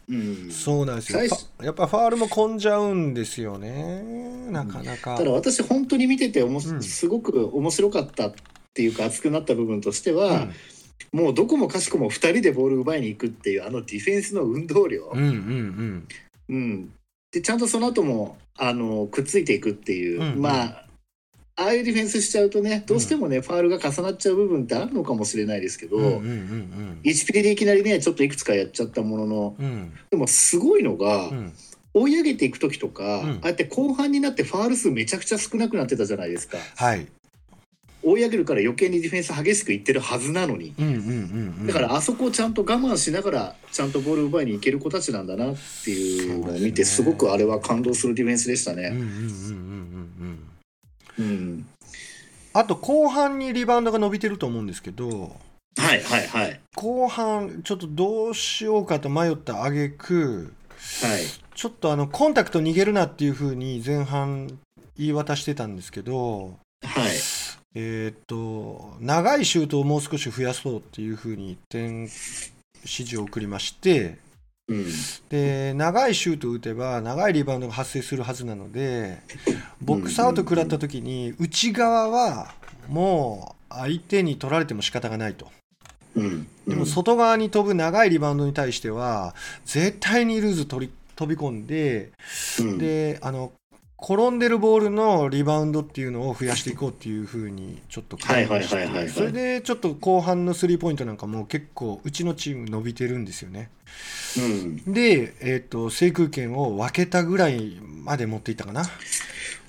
[0.10, 1.22] うん、そうなんですよ。
[1.62, 4.04] やっぱファールも混んじゃうんですよね。
[4.50, 8.34] なかなか、ただ私本当に見てておも、すごく面白かったっ
[8.74, 10.50] ていうか熱くなった部分としては、
[11.12, 16.08] もうどこもかしこも2人でボール奪いに行くっていうあのディフェンスの運動量、うんうん
[16.50, 16.94] うん、
[17.32, 20.86] でちゃんとその後もあのくっついていくっていう、うんうん、まあ
[21.58, 31.54] ああいうディフェンスしちゃうとねどうしてもね、うん、ファールが重なっちゃう部分ってあるのかもしれないですけど、うんうんうんうん、1ピリでいきなりねちょっといくつかやっちゃったものの、うん、でもすごいのが、うん、
[31.94, 36.58] 追い上げていく時とか、ああやって後半になってファール数めちゃくちゃ少なくなってたじゃないですか。
[36.76, 37.08] はい
[38.04, 40.74] 追い上げるから余計にディフェンス激しくいってるはずなのに、
[41.68, 48.94] だからあそこをちゃんと我慢しながらちゃんとボール奪いにいける子たちなんだなっていうのを見てすごくあれは感動するディフェンスでしたね。
[52.54, 55.36] あと後半にリバウンドが伸びてると思うんですけど。
[55.78, 56.60] はいはいはい。
[56.76, 60.54] 後半ちょっとどうしようかと迷った挙句。
[61.04, 61.22] はい。
[61.56, 64.48] ちょっとあのコンタクト逃げるなっていうふうに前半
[64.98, 66.58] 言い渡してたんですけど。
[66.84, 67.12] はい
[67.74, 72.10] えー、っと長いシュートをもう少し増やそうっていうふうに点指
[72.88, 74.18] 示を送りまして、
[74.68, 74.86] うん、
[75.30, 79.20] で長いシュートを打てば長いリバウンドが発生するはずなので
[79.82, 82.54] ボックスアウト食らった時に内側は
[82.90, 85.48] もう相手に取られても仕方がないと。
[86.14, 92.12] うん、でも外側に飛ぶ長いリバウンドに対しては絶対にルーズ飛び込んで、
[92.60, 93.54] うん、であの
[94.02, 99.10] 転んでるボールのリバウンドっていうのを増やしていこうっていうふうにちょっと考えて。
[99.10, 103.70] それでちょっと後半のスリーポイントなんかも結構うちのチーム伸びてるんですよね。
[104.38, 108.84] うん、で、えーと、制空権を分けたぐらいまで持っていったかな。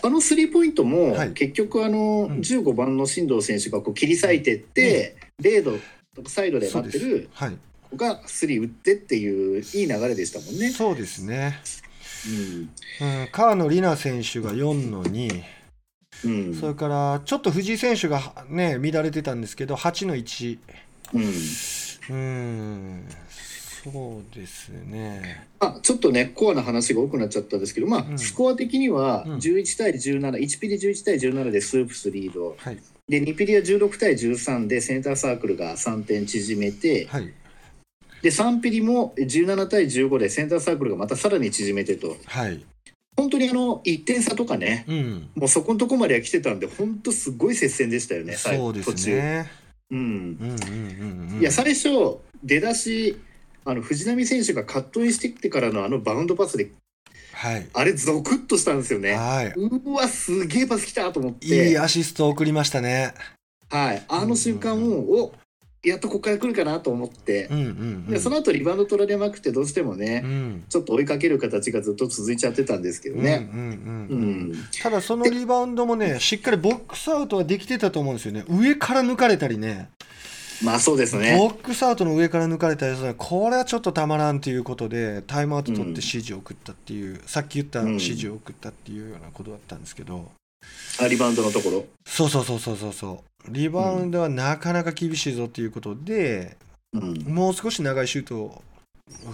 [0.05, 7.29] あのスリーポイントも、はい、結局あの、15番の進藤選手がこう切り裂いてって、うん、0度サイドで待ってる
[7.95, 10.71] がスリー打ってっていういい流れでしたもんね。
[10.71, 11.61] そうですね
[12.29, 15.43] うん、川野里奈選手が4の2、
[16.25, 20.59] うん、それからちょっと藤井選手が、ね、乱れてたんですけど8の1。
[21.15, 23.09] うん、うん。
[23.83, 25.49] そうですね。
[25.59, 37.33] あちょっとね、コアな話が多くなっちゃったんですけど、まあ、うん、スコア的には11対17、うん、1ピリ11対17でスープスリード、はい、で2ピリは16対13でセンターサークルが3点縮めて、はい、
[38.23, 42.17] で3ピリも17対15でセンターサークルがまたさらに縮めてと。
[42.27, 42.65] はい
[43.15, 49.51] 本当にあの1点差とかね、うん、もうそこのとこまでは来てたんで、本当すごい接戦でしたよね、そうですね。
[49.91, 51.39] うん。
[51.39, 51.91] いや、最初、
[52.43, 53.19] 出だし、
[53.65, 56.71] あの藤波選手がカットインしてきてからのあのバウンドパスで、
[57.35, 59.13] はい、あれ、ゾクッとしたんですよね。
[59.13, 61.47] はい、うわ、すげえパス来たと思って。
[61.47, 63.13] いいアシスト送りましたね。
[63.69, 65.33] はい、あの瞬間を、お
[65.85, 73.49] やっとここから来るかなと思って、うんうんうん、でその後リバウンド取られまくってどうしてもね、うん、ちょっと追いかける形がずっと続いちゃってたんですけどね、
[74.81, 78.45] ただそのリバウンドもねしっかりボックスアウトはできてたと思うんですよね。
[78.49, 79.91] 上から抜かれたりね。
[80.63, 81.37] まあそうですね。
[81.37, 90.31] ボックスアウトの上から抜かれたりこれはちょっとたまらんということでタイムアウト取って指示を送ったっていう、うん、さっき言った指示を送ったっていうようなことだったんですけど、
[91.01, 91.85] あリバウンドのところ？
[92.07, 93.53] そうそうそうそうそうそう。
[93.53, 96.57] リバウンドはなかなか厳しいぞっていうことで、
[96.93, 98.63] うん、もう少し長いシュートを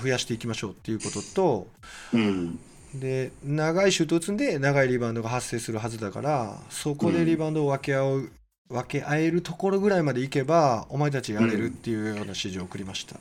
[0.00, 1.66] 増やしていきましょうっていうことと、
[2.14, 2.58] うん、
[2.94, 8.30] で長いシュートを打つんで長いリバウンドが発生するはずだからそこでリバウンドを分け合う、
[8.70, 13.16] 分け合えるところぐらいまでいけばお前たちやれるっていうような指示を送りました。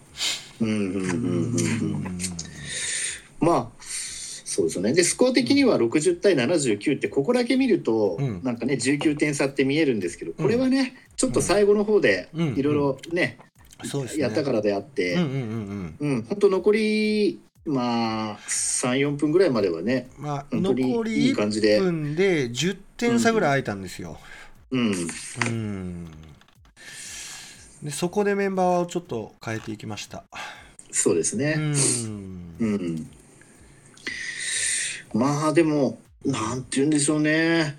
[3.40, 3.77] まあ
[4.58, 4.92] そうですね。
[4.92, 13.38] でスコア的には60対79ってここだけ見ると、うん、なんかね19点差って見えるんですけどこれはね、ちょっと最後の方でいろいろね、
[13.84, 24.18] そうですね、やったからであって、うんうんうんうん、本当残りまあ34分ぐらいまではね、まあ、残り1分で10点差ぐらい空いたんですよ。
[24.72, 24.92] うん、
[25.46, 26.06] うん、
[27.84, 30.24] でそこでメンバーをちょっと変えていきました。
[30.90, 31.54] そうですね。
[31.58, 33.10] うん、うん、
[35.14, 37.78] まあでもなんて言うんでしょうね。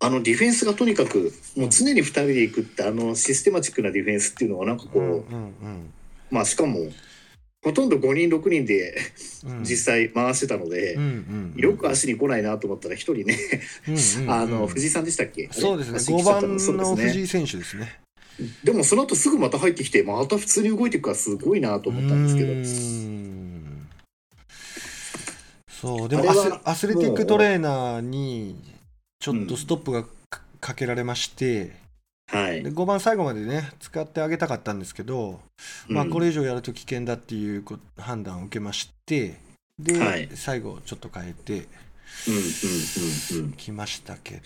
[0.00, 5.92] あのディフェンスがとにかくもう常に2人でいくってあのシステマチックなディフェンスっていうのはなんかこう、うんうんうん、
[6.30, 6.78] まあしかも
[7.64, 8.94] ほとんど5人6人で
[9.62, 10.98] 実際回してたので、
[11.56, 13.38] よく足に来ないなと思ったら1人ね
[14.28, 15.48] あの藤井さんでしたっけ？
[15.50, 15.98] そうですね。
[15.98, 16.42] 5番
[16.76, 18.00] の藤井選手ですね。
[18.64, 23.53] でもその後すぐまた入ってきてまた普通に動いていくからすごいなと思ったんですけど。
[25.84, 26.08] そう。
[26.08, 26.24] でも
[26.64, 28.56] アスレティックトレーナーに
[29.20, 30.04] ちょっとストップが
[30.60, 31.72] かけられまして、
[32.32, 35.40] はい、で5番最後までね使ってあげたかったんですけど、
[35.88, 37.64] まあ、これ以上やると危険だっていう
[37.98, 39.36] 判断を受けまして。
[39.78, 41.68] で、はい、最後ちょっと変えて。
[43.56, 44.42] きましたけど、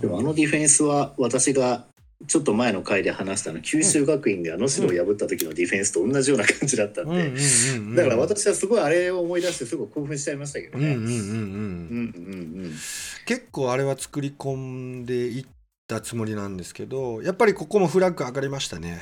[0.00, 1.84] でもあのディフェンスは私が
[2.26, 7.32] ちょっと前の回で話したの九州学院であの城を破った時のディフェンスと同じような感じだったんで。
[7.96, 10.96] だから私はすごいあれを思い出してすごい興奮しちゃいましたけどね。
[13.24, 15.46] 結構あれは作り込んでいっ
[15.88, 19.00] たつもりなんですけどやっぱりここもフラッグ上がりましたね。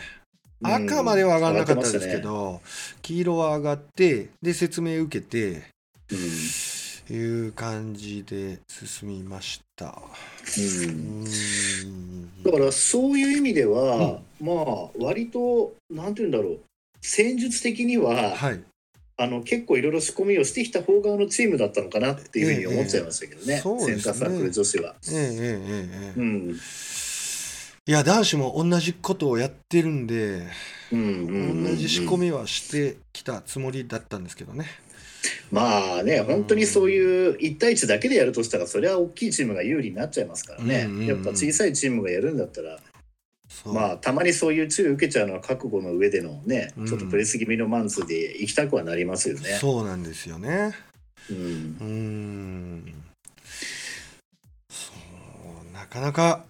[0.62, 2.60] 赤までは上がらなかったですけど、ね、
[3.02, 5.62] 黄色は上がってで説明受けて、
[6.10, 6.18] うん、
[7.14, 9.98] いう感じで進みました。
[10.59, 12.42] うん。
[12.42, 16.61] だからそういう意味では、うん、まあ割となんて言うんだろう。
[17.00, 18.61] 戦術的には、はい、
[19.16, 24.94] あの結構いろいろ仕込みをしてきた方側のチームだったのかなっていうふうに思っちゃいましたけどね、ええセンターサークル女子は。
[25.11, 26.20] ええええ。
[26.20, 26.50] うん、
[27.86, 30.46] いや男子も同じことをやってるんで、
[30.92, 34.66] うんうんうんうん、同じ仕込みはしてきたつもりだったんですけどね。
[35.50, 42.78] まあね、本当にそういう1対1だけでやるとしたら、それは大きいチームが有利になっちゃいますからね、うんうんうん、やっぱ小さいチームがやるんだったら、
[43.64, 49.50] まあ、たまにそういう注意受けちゃうのは覚悟の上でのね、ちょっとプレス気味のマンツーで行きたくはなりますよね。
[49.60, 50.74] そうなんですよね。
[51.30, 51.36] うん。
[51.36, 52.94] うん
[54.70, 54.92] そ
[55.70, 56.44] うなかなか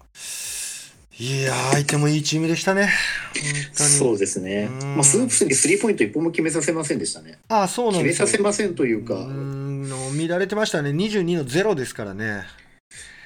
[1.20, 2.90] いや相手もいいチームでしたね。
[3.72, 4.68] そうですね。
[4.68, 7.38] まあ、スープスにスリーポイント一本も決めさせませんでしたね。
[7.48, 9.14] ああ、そうなんです決めさせませんというか。
[9.14, 10.90] うん乱れてましたね。
[10.90, 12.44] 22の0ですからね。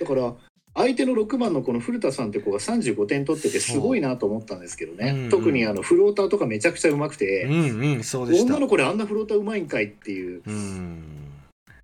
[0.01, 0.34] だから、
[0.74, 10.43] 相手の6番のこの古田さんって子が35点取っててすごいなと思ったんですけどね、うんうん、特にあのフローターとかめちゃくちゃうまくて、うんうん、女の子であんなフローターうまいんかいっていう。
[10.47, 11.32] うん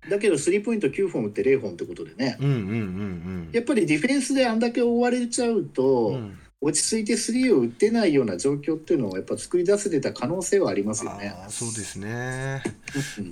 [0.09, 11.33] だけどスリーポイント9本打って0本ってことでね、うんうんうんうん、やっぱりディフェンスであんだけ追われちゃうと、うん、落ち着いてスリーを打ってないような状況っていうのをやっぱ作り出せてた可能性はありますよね。
[11.47, 12.61] そうですね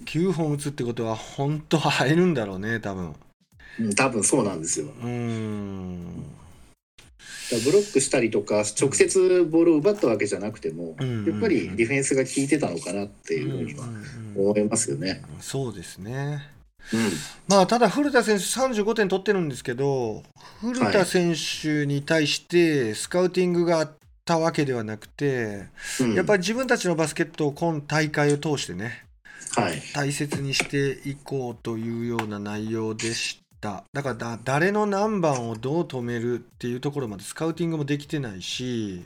[0.05, 3.15] 9本打つってことは本当は入るんだろうね多分。
[3.80, 4.88] うん、多分そうなんですよ。
[5.03, 6.23] うん
[7.63, 13.86] ブロックしたりとか直接ボールを奪ったわけじゃなくても、やっぱりディフェンスが効いてたのかなっていうふうには
[14.36, 15.23] 思いますよね。
[15.39, 16.57] そうですね。
[16.93, 17.11] うん、
[17.47, 20.23] まあただ古田選手35点取ってるんですけど
[20.61, 23.91] 古田選手に対してスカウティングがあっ
[24.23, 25.67] たわけではなくて、
[25.99, 29.03] うん、やっぱり自分たちのバスケットを今大会を通してね、
[29.55, 33.84] はい、大切にしていこうというような内容でした。
[33.93, 39.01] だからだ誰の何番をどう止めるっていうところまでスカウティングもできてないし、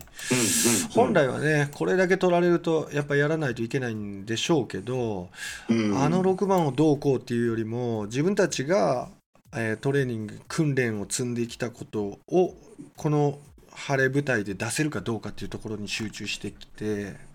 [0.91, 5.29] 本来はねこれだけ取られるとやっぱやらないといけないんでしょうけど、
[5.69, 9.09] あの6番をどうこうっていうよりも自分たちが、
[9.53, 12.53] えー、トレーニング訓練を積んできたことを
[12.97, 13.39] この
[13.73, 17.30] 晴れ舞台で出せるかどうかっていうところに集中してきて。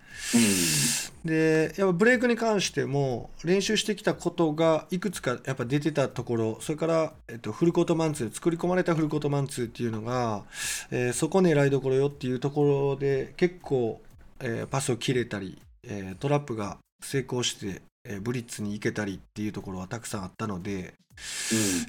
[1.23, 10.43] でやっぱブレイクに関しても練習してきたことがいくつかやっぱ出てたところそれから、えっと、フルコートマンツー作り込まれたフルコートマンツーっていうのが、
[10.91, 14.01] えー、そこ狙いどころよっていうところで結構、
[14.39, 20.93] えー、パスを切れたり、えー、トラップが成功して、えブリッツに行けたりっていうところはたくさんあったので、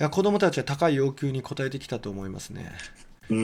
[0.01, 2.73] うん、子どもたちは高い要求に応えてきたと思いますね。
[3.29, 3.39] これ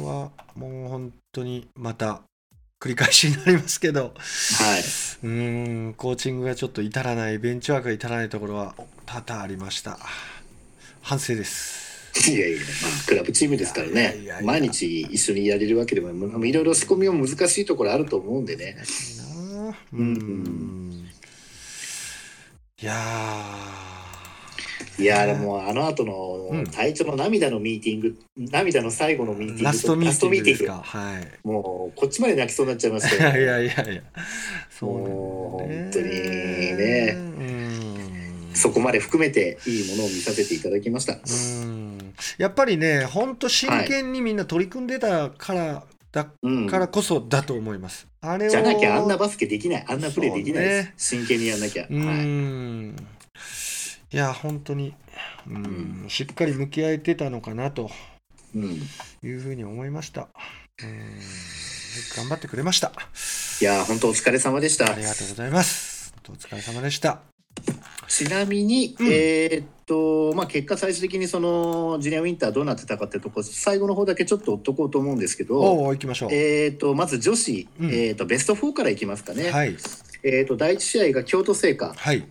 [0.00, 2.22] はもう本当にまた
[2.80, 4.12] 繰り返しになりますけど、はい、
[5.24, 8.74] うんコーチングがちょっと至らないベンチワークが至らないところは
[9.04, 9.98] 多々ありました。
[11.02, 11.88] 反省です。
[12.30, 14.16] いやいや、まあ、クラブチームですからね。
[14.42, 18.76] 毎日一緒にやれるわけでもいろいろ仕込みも難しいところあると思うんでね。
[19.92, 21.08] うん
[22.80, 22.94] いや
[24.98, 30.82] いやでもあの後の隊長の涙のミーティング、うん、涙の最後のミーティングラストミーティングですか？
[30.84, 34.02] はい、もうこっちまで泣きそうになっちゃいましたよ、 いやいやいや。
[34.70, 36.06] そう、ね、本当に
[36.76, 37.16] ね、
[38.54, 41.18] そこまで含めていいものを見させていただきました。
[42.36, 48.08] やっぱりね本当真剣にみんな取り組んでたからだからこそだと思います。
[48.20, 50.86] うん、あれじゃなきゃあんなバスケできない、あんなプレーできないです。
[50.86, 51.86] ね、真剣にやんなきゃ。
[51.88, 53.04] うん、はい、
[54.10, 54.94] いや、本当に、
[55.46, 57.90] うん、しっかり向き合えてたのかなと
[59.22, 60.28] いうふうに思いました。
[60.82, 60.98] うん
[62.16, 62.92] 頑張ってくれました。
[63.60, 64.90] いや、本当お疲れ様でした。
[64.90, 66.14] ありがとうございます。
[66.28, 67.20] お疲れ様でした。
[68.06, 79.76] ちなみに、うん、えー、っと、まあ、結果最終的にそのジュニアウィンターどうなってたかってとこ最後の方だけちょっと追っとこうと思うんですけどお行きましょう、えー、っとまず女子、うん、えー、っとベスト4からいきますかね、はい、
[80.24, 82.26] えっと第1試合が京都精華、はい、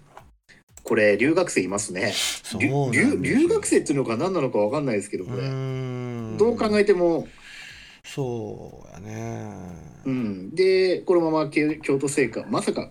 [0.87, 2.13] これ留学生いますね。
[2.57, 5.41] 留留学生っていうのか何なのか分かんないですけどこれ。
[5.41, 7.27] どう考えても。
[8.05, 9.51] そうやね。
[10.05, 10.55] うん。
[10.55, 12.89] でこのまま京都精華まさか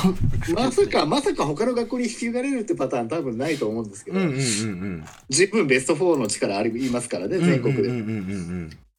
[0.54, 7.88] まさかまさか他の学校に引き継がれるってパターン多分ないと思うんですけど、うんうんうんうん、十分ベスト4の力ありますからね全国で、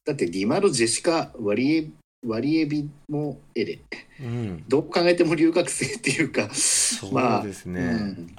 [0.04, 1.90] だってディマロジェシカワリエ
[2.24, 3.80] ワリエビもエレ、
[4.20, 8.36] うん、どう考えても留学生っていうかそうですね、まあうん。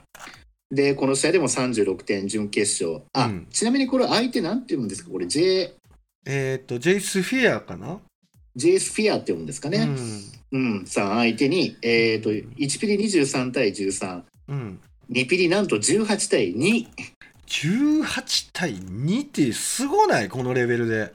[0.72, 3.04] でこの試合でも36点準決勝。
[3.14, 5.12] あ、うん、ちなみにこれ相手なんていうんですか？
[5.12, 5.74] これ J
[6.26, 8.00] えっ、と J スフィアかな
[8.56, 9.80] ？J スフィアって読むんですかね、
[10.52, 14.80] うん、うん、さあ相手に、えーと、1ピリ23対13、うん、
[15.12, 16.88] 2ピリなんと18対2。
[17.46, 20.30] 18対2ってすごない？
[20.30, 21.12] このレベルで。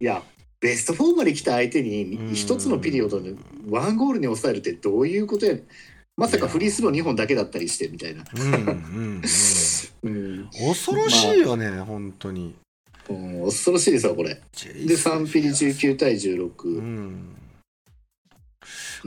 [0.00, 0.22] いや
[0.60, 3.36] ベスト4まで来た相手に1つのピリオドに
[3.68, 5.56] ワンゴールに抑えるってどういうことや
[6.16, 8.24] まさかフリースロー2本だけだったりしてみたいな。
[8.24, 8.40] 恐
[10.96, 12.54] ろしいよね、本当に。
[13.06, 14.34] 恐ろしいですわこれ。
[14.34, 14.40] で
[14.94, 17.36] 3ピリ19対16、うん、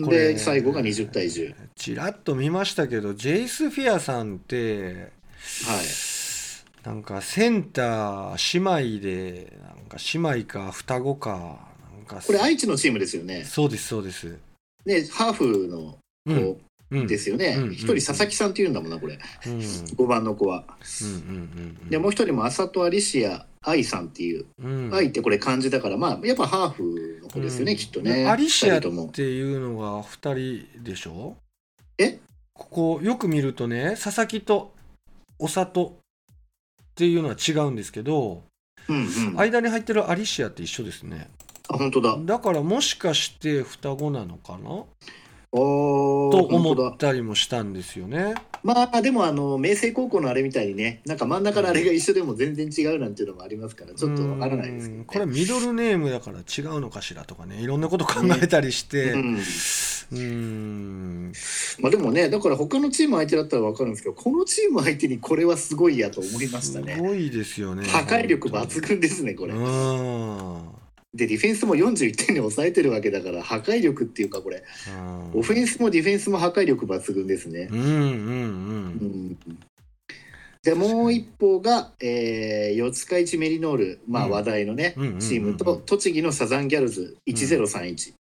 [0.08, 5.12] で最後が20対10ちらっと見ましたけどジェイス・フィアさんって
[5.66, 6.86] はい。
[6.86, 9.52] なんかセンター姉妹で
[9.90, 11.60] か姉妹か双子か
[11.96, 13.44] なんかこれ愛知のチームですよね。
[13.44, 14.38] そうですそうです。
[14.86, 17.58] でハーフの子ですよね。
[17.72, 20.64] 一、人佐々木さんっていうんだもんなこれ、うん、5番の子は。
[21.90, 24.46] でもう一人も浅戸アリシア愛さんっていう、
[24.94, 28.26] 愛ってこれ漢字だからまあやっぱハーフの子ですよね、きっとね。
[28.26, 28.82] アリシアっ
[29.12, 31.36] ていうのが2人でしょ？
[31.98, 32.20] え？
[32.54, 34.74] ここよく見るとね佐々木と
[35.38, 38.44] お里っていうのは違うんですけど、
[38.90, 41.30] うんうん、間に入ってるアリシアって一緒ですね。
[41.70, 42.18] あ本当だ。
[42.20, 44.84] だからもしかして双子なのかな？
[45.52, 48.36] と思ったりもしたんですよね。
[48.64, 59.40] まあでもあの明星高校のあれみたいにねなんか真ん中のあれが一緒でも全然違うなんていうのもありますからちょっとわからないですけど、ね、これミドルネームだから違うのかしらとかねいろんなこと考えたりして、ね、うん
[60.12, 66.96] まあでもねだから他のチーム相手だったら分かるんですけどこのチーム相手にこれはすごいやと思いましたね。
[66.96, 67.86] すごいですよね。
[67.88, 69.54] 破壊力抜群ですねこれ。
[71.12, 74.64] でディフェンスも41点に抑えてるわけだから破壊力っていうかこれ。
[75.34, 77.68] オフェンスもディフェンスも破壊力抜群ですね。
[77.72, 77.88] うんうん。
[77.90, 77.96] う
[79.52, 79.60] ん、
[80.64, 88.14] でもう一方が、えー、四日市メリノール、まあ、話題のね、うん、チームと栃木のサザンギャルズ1031、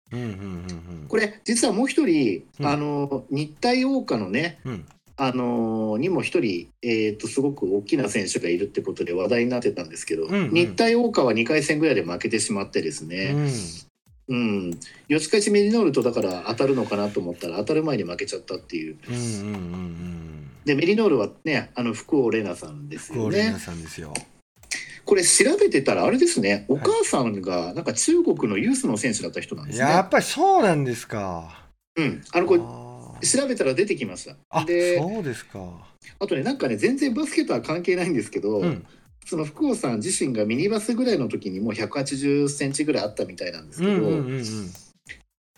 [1.08, 4.60] これ実はもう一人、あの日体桜花のね、
[5.16, 13.34] あのー、にも一人、えーと、すごく大きな選手がいるってことで話題になってたんですけど、日体大花は2回戦ぐらいで負けてしまってですね、
[14.28, 18.98] うん、うん、四日市メリノールとだから当たるのかなと思ったら当たる前に負けちゃったっていう。
[19.08, 23.54] うんうんうんうん、でメリノールはねあの福尾玲奈さんですよね。
[25.04, 29.88] これ調べてたらあれですねお母さんがなんか中国のユースの選手だった人なんですね。
[29.88, 31.64] やっぱりそうなんですか。
[31.96, 32.60] うんあのこれ
[33.26, 34.64] 調べたら出てきました。
[34.64, 35.60] でそうですか
[36.20, 38.86] あとねなんかね全然バスケとは関係ないんですけど、うん、
[39.28, 44.44] その福尾さん自身がミニバスぐらいの時にもう180センチぐらいあったみたいなんですけど、うんうんうんうん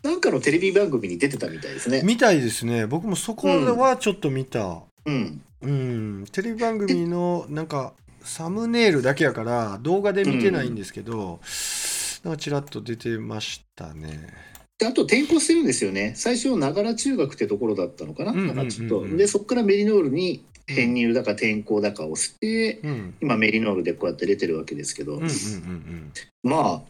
[0.02, 2.00] なんかのテレビ番組に出てたみたいですね。
[2.02, 2.86] みたいですね。
[2.86, 4.80] 僕もそこはちょっと見た。
[5.04, 5.42] うん。
[5.60, 6.24] うん。
[6.32, 7.92] テレビ番組のなんか
[8.22, 14.32] サムネイルだけやから動画で見てないんですけど、うん、なんかちらっと出てましたね。
[14.78, 20.42] であと転校してるんですよね最初ながら中学ってところだったのかな,、なんかちょっとでそこからメリノールに
[20.74, 25.20] 編入だか転校だかをして、うん、今メリノールでこうやって出てるわけですけど、
[26.42, 26.82] まあ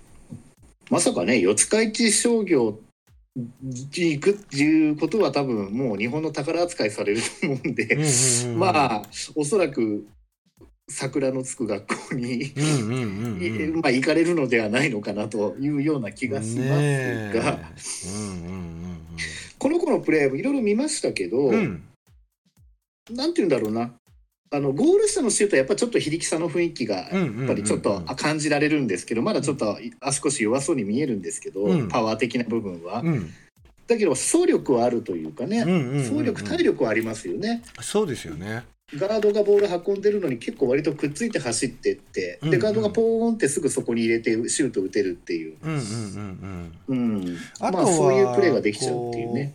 [0.90, 2.78] まさかね四日市商業
[3.36, 7.98] 行くっていうことは多分もう日本の宝扱いされると思うんで、
[8.56, 9.02] まあ
[9.36, 10.04] おそらく
[10.88, 12.52] 桜のつく学校に
[13.80, 17.72] まあ行かれるのではないのかなというような気がしますが、
[19.58, 21.82] この子のプレーもいろいろ見ましたけど、うん、
[23.10, 23.92] なんて言うんだろうな
[24.52, 33.00] あのゴール下のシュートはやっぱちょっと非力さの雰囲気がやっぱりちょっと感じられるんですけどまだちょっと足腰弱そうに見えるんですけど、うん、パワー的な部分は。
[33.00, 33.30] うん
[33.86, 37.64] だけど走力はあるというかね、走力体力はありますよね。
[37.80, 38.62] そうですよね。
[38.96, 45.56] ガードがボール運んでるのに結構割とくっついて走ってって、うんうん、でガードがポーンってすぐそこに入れてシュート打てるっていう。
[47.58, 49.54] あまあそういうプレーができちゃうっていうね。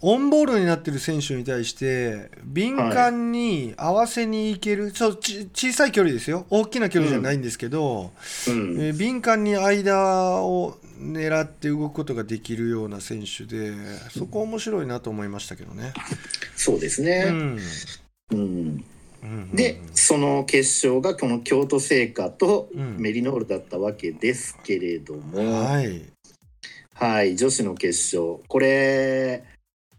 [0.00, 6.46] オンボールになってる選手に対して敏感に合わせにいける、はい、そう小さい距離ですよ。
[6.50, 8.12] 大きな距離じゃないんですけど、
[8.48, 13.72] うん、えー、敏感に間を狙って動くことができるような選手で
[14.10, 15.92] そこ面白いなと思いましたけどね。
[16.56, 17.60] そうですね、うん。
[18.32, 18.84] うん。
[19.52, 26.02] でその決勝がこの京都精華とメリノールだったわけですけれども、うん、はい、
[26.94, 28.38] はい、女子の決勝。
[28.48, 29.44] これ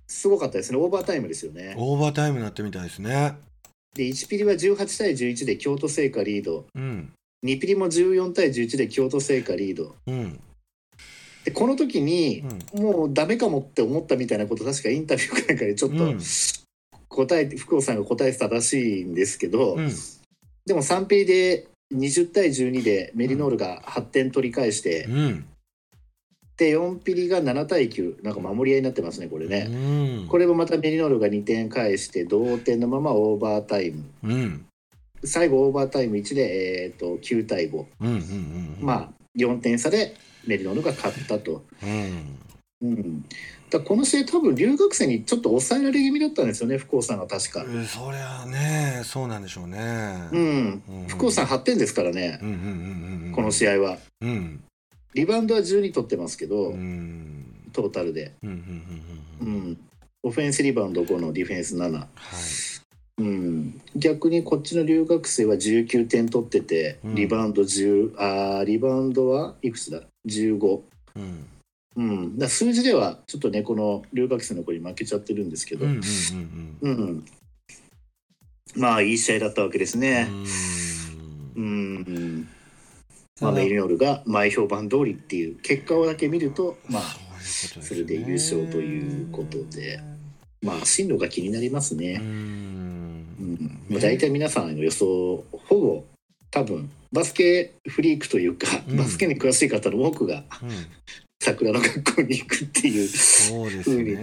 [0.07, 0.77] すごかったですね。
[0.77, 1.75] オーバータイムですよね。
[1.77, 3.35] オーバータイムになってみたいですね。
[3.93, 7.11] で1ピリは18対11で京都精華リード、うん、
[7.43, 10.39] 2ピリも14対11で京都精華リード、うん、
[11.43, 12.43] でこの時に、
[12.73, 16.13] うん、もうダメかもって思ったみたいなこと確かインタビューかなんかでちょっと、
[17.09, 19.77] 答えて福尾さんが答えてたらしいんですけど、
[20.65, 25.07] でも3ピリで20対12でメリノールが8点取り返して、
[26.57, 34.65] で4ピリが7対9なんか守り合いになってますねこれね、うん、これもまたメリノールが2点返して同点のままオーバータイム、うん、
[35.23, 40.15] 最後オーバータイム1で、えーと、9対5、うんうんうん、まあ4点差で
[40.47, 41.63] メリノールが勝ったと。
[42.79, 43.25] うん、
[43.71, 49.79] だこの試合多分留学生にちょっと抑えられ気味だったんですよね福尾さんが確か、えそりゃねそうなんでしょうね。
[50.31, 54.63] うん、うん、福尾さん8点ですからね、うんうんうんうん、この試合は、うん、
[55.13, 56.71] リバウンドは12取ってますけど、
[57.73, 59.77] トータルで、うん
[60.23, 62.07] オフェンスリバウンド5のディフェンス7、はい。
[63.19, 70.81] うん、逆にこっちの留学生は19点取ってて、リバウンド10あリバウンドはいくつだ？15、
[71.15, 71.45] うん。
[71.95, 77.23] うん、だ数字ではちょっとねこの留学生の子に負けちゃってるんですけど、うん。
[78.75, 80.27] まあいい試合だったわけですね。
[81.55, 81.65] うん。
[81.65, 82.49] うん
[83.39, 87.03] まあ、メリノールが前評判通りっていう結果をだけ見ると、まあ、
[87.39, 89.99] それで優勝ということで、
[90.61, 92.19] まあ、進路が気になりますね。
[92.19, 96.03] うん、まあ、大体皆さんの予想、ほぼ
[96.49, 98.67] 多分バスケフリークというか、
[98.97, 100.43] バスケに詳しい方の多くが、
[101.39, 103.07] 桜の学校に行くっていう
[103.83, 104.17] ふうに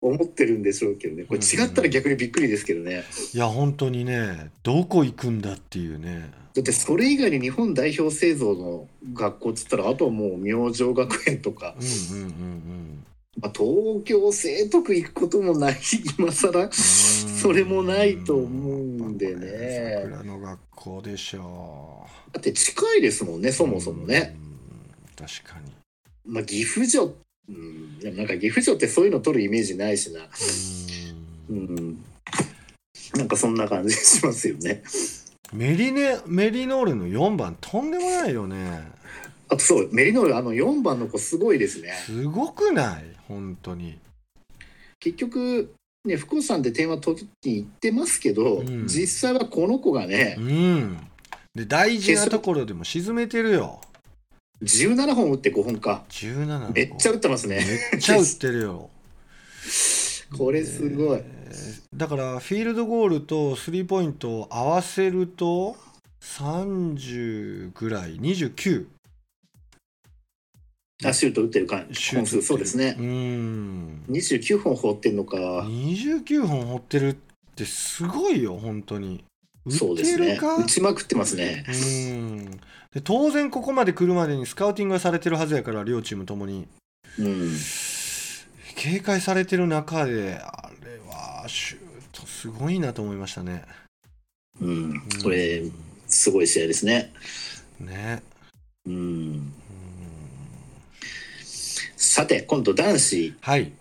[0.00, 1.24] 思ってるんでしょうけどね。
[1.24, 3.04] これ違ったら逆にびっくりですけどね。
[3.32, 6.41] いや本当にねどこ行くんだっていうね。
[6.54, 13.04] だってそれ以外に日本代表製造の学校っつったらあとはもう明星学園とか、うんうんうんうん。
[13.40, 15.80] まあ、東京聖徳行くこともない
[16.18, 18.78] 今更それもないと思う
[19.10, 20.02] んでね。
[20.02, 22.32] 桜の学校でしょう。
[22.34, 24.36] だって近いですもんねそもそもね。
[25.16, 25.72] 確かに。
[26.26, 27.14] まあ岐阜城
[27.48, 30.28] うんなんか岐阜城ってそういうの取るイメージないしな。
[31.48, 32.04] うん。
[33.14, 34.82] なんかそんな感じしますよね
[35.52, 38.90] メリネメリノールの4番とんでもないよね。
[39.48, 41.92] あとそうメリノールあの4番の子すごいですね。
[42.06, 43.04] すごくない？
[43.28, 43.98] 本当に。
[44.98, 45.74] 結局
[46.04, 50.98] ね福尾さんで点は取っていってますけど、うん、実際はこの子がね、うん、
[51.54, 53.80] で大事なところでも沈めてるよ。
[54.62, 56.04] 17本打って5本か。
[56.08, 57.62] 17めっちゃ打ってますね。
[57.92, 58.88] めっちゃ打ってるよ
[60.36, 61.22] これすごい、
[61.94, 65.76] だからフィールドゴールとスリーポイントを合わせると
[66.22, 68.86] 30ぐらい29
[71.04, 72.96] あシュート打ってるか本数そうですね。
[72.98, 74.04] うん。
[74.08, 75.36] 29本放ってんのか。
[75.36, 77.16] 29本放ってるっ
[77.56, 79.24] てすごいよ本当に。
[79.68, 80.38] そうですね。
[80.40, 81.64] 打ちまくってますね。
[81.68, 82.50] うん。
[82.94, 86.66] で当然ここまで来るまでにスカウティングがされてるはずやから両チームともに。
[87.18, 87.56] うん
[88.76, 91.80] 警戒されてる中であれはシュー
[92.12, 93.64] トすごいなと思いましたね。
[94.60, 95.62] うん、これ、
[96.06, 97.12] すごい試合ですね。
[97.80, 98.22] ね。
[98.86, 98.94] うん。
[98.94, 99.52] うん
[102.12, 103.34] さて、今度男子。
[103.40, 103.72] はい。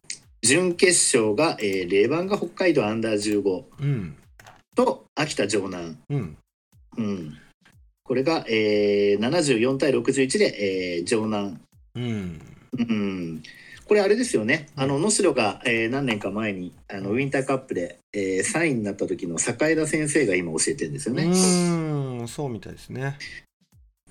[0.42, 4.16] 準決勝が、えー、レバンガ北海道アンダー15、うん、
[4.76, 6.38] と秋田城南、うん
[6.98, 7.38] うん、
[8.04, 11.60] これが、えー、74対61で、えー、城南、
[11.96, 12.42] うん
[12.78, 13.44] うん、
[13.92, 21.26] これあれですよね、あの能代が、えー、何年か前にあのウィンターカップで、えー、3位になった時の坂井田先生が今教えてるんですよね。
[21.26, 23.18] うんそうみたいですね。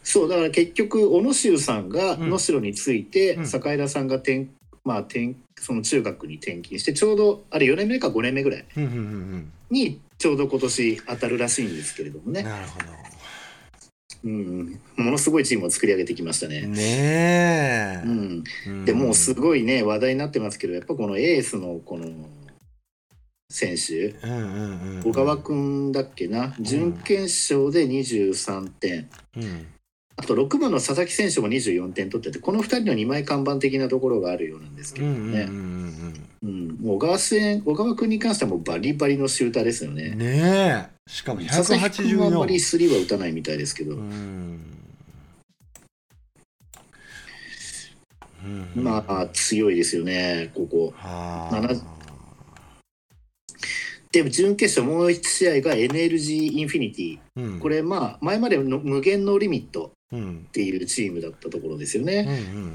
[0.03, 4.49] そうだから結局小野修さんが能代について、うん、坂井田さんが転
[4.85, 8.64] まあ転その中学に転勤してちょうどあれ4年目か5年目ぐらい
[9.70, 12.43] にちょうど今年当たるらしいんですけれどもね。
[12.43, 13.09] なるほど
[14.23, 16.66] うん、ものすごいチームを作り上げてきましたね。
[16.66, 22.07] ねうん、でもうすごいね話題になってますけどやっぱこのエースのこの
[23.49, 24.14] 選手、
[25.03, 26.55] 小川君だっけな？
[26.61, 29.66] 準決勝で23点、うん、
[30.16, 35.48] あと6番の佐々木選手も24点取っててこの2人の2枚看板的なところがあるようなんですけどね。
[36.82, 40.14] 小川選小川君に関してはもうバリバリのシューターですよね。
[40.14, 41.11] ねえ。
[41.11, 43.96] しかも184佐々木君はあんまりスリーは打たないみたいですけど。
[48.74, 50.94] まあ強いですよねここ。
[54.12, 62.28] で準決勝もう1試合が NLG インフィニティ、うん、これまあ前までの無限のリミットっていうチームだったところですよね、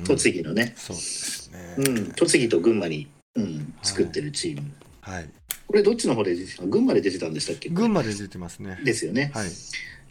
[0.06, 0.74] 栃木のね。
[0.78, 4.72] そうですね、うん、栃木と群馬に、うん、作ってるチーム、
[5.02, 5.30] はい、
[5.68, 6.66] これどっちの方で出てた？
[6.66, 7.70] 群馬で出てたんでしたっけ？
[7.70, 8.80] 群馬で出てますね。
[8.84, 9.32] ですよね。
[9.34, 9.50] はい。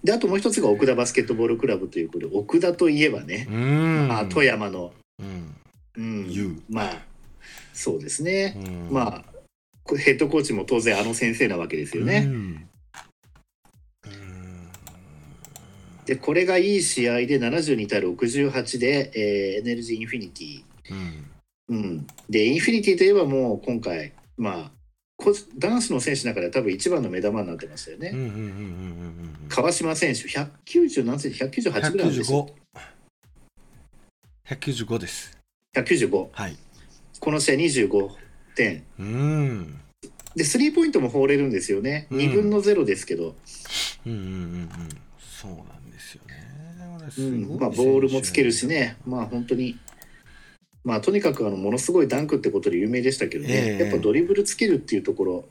[0.03, 5.55] であともう一つが奥田バスケットボールクラブということで奥田といえばねまあ、富山の、うん。
[5.97, 7.03] うん、まあ
[7.73, 8.57] そうですね、
[8.91, 9.25] ま
[9.89, 12.29] あヘッドコーチも当然あの先生なわけですよね。
[16.07, 24.71] でこれがいい試合で72対68で、えー、NLG インフィニティ、うん、うん、でインフィニティといえばもう今回まあ
[25.57, 28.13] 男子の選手の中では多分一番の目玉になってましたよね。
[29.49, 32.49] 川島選手190何センチ198ぐらいですよ。
[34.49, 35.39] 195です。
[35.75, 36.29] 195。
[36.33, 36.57] はい。
[37.21, 38.11] この試合25
[38.57, 38.85] 点。
[38.99, 39.81] うん。
[40.35, 42.09] でスリーポイントも放れるんですよね。
[42.11, 43.37] うん、2分の0ですけど。
[44.05, 44.27] うんうんうんう
[44.67, 44.69] ん。
[45.19, 45.84] そうなん。
[47.19, 48.97] うん、まあボールもつけるしね。
[49.07, 49.79] まあ本当に。
[50.85, 55.45] まあとにかくあのものすごいダンクってことで有名でしたけどね、えー、やっぱドリブルつけるっていうところ、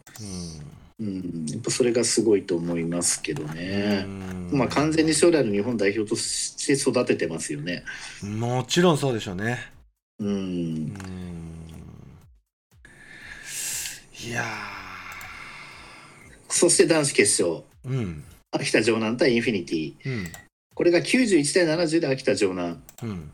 [1.00, 4.06] うん、うん、やっぱそれがすごいと思いますけどね、
[4.52, 7.84] まあ完全に将来の日本代表として育ててますよね。
[8.22, 9.58] もちろんそうでしょうね。
[10.20, 10.94] うん。
[14.26, 14.46] いや
[16.48, 20.32] そして男子決勝、うん、秋田城南対インフィニティ、うん、
[20.84, 23.32] これが91対70で秋田城南、うん。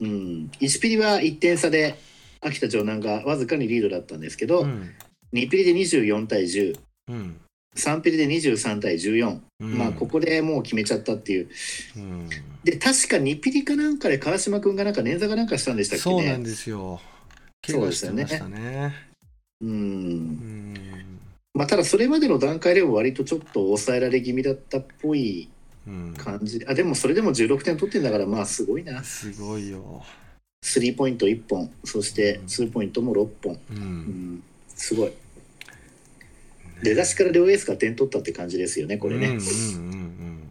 [0.00, 1.98] うん、1ピリは1点差で
[2.42, 4.90] 秋田城南がわずかにリードだったんですけど、うん、
[5.32, 6.78] 2ピリで24対10、
[7.08, 7.40] うん、
[7.74, 11.48] 3ピリで23対14、うん、まあここでもう決めちゃったっていう、
[11.96, 12.28] うん、
[12.64, 16.16] で確か2ピリかなんかで川島君がなんか捻挫かなんかしたんでしたっけね。
[16.16, 17.00] そうなんですよ。
[17.66, 18.94] そうですよね。
[19.62, 20.74] うん、うん。
[21.54, 25.48] まあ、ただそれまでの段階でも割とちょっと抑えられ気味だったっぽい
[26.16, 29.02] 感じ、うん、あでもそれでも16点取ってんだからまあすごいな。
[29.02, 30.02] すごいよ。
[30.62, 31.70] スリーポイント1本。
[31.84, 34.42] そしてツーポイントも6本、うん、うん、
[34.74, 35.12] すごい。
[36.82, 39.38] 出だしから両エースが点取ったって感じですよねこれね。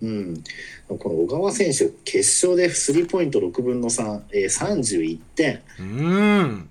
[0.01, 0.43] うん
[0.87, 6.69] この小川選手決勝でスリーポイント6分の3、えー、31点うん。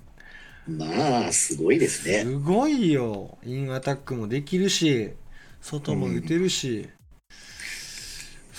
[0.68, 2.24] まあすごいですね。
[2.24, 3.38] すごいよ。
[3.44, 5.10] インアタックもできるし
[5.60, 6.88] 外も打てるし、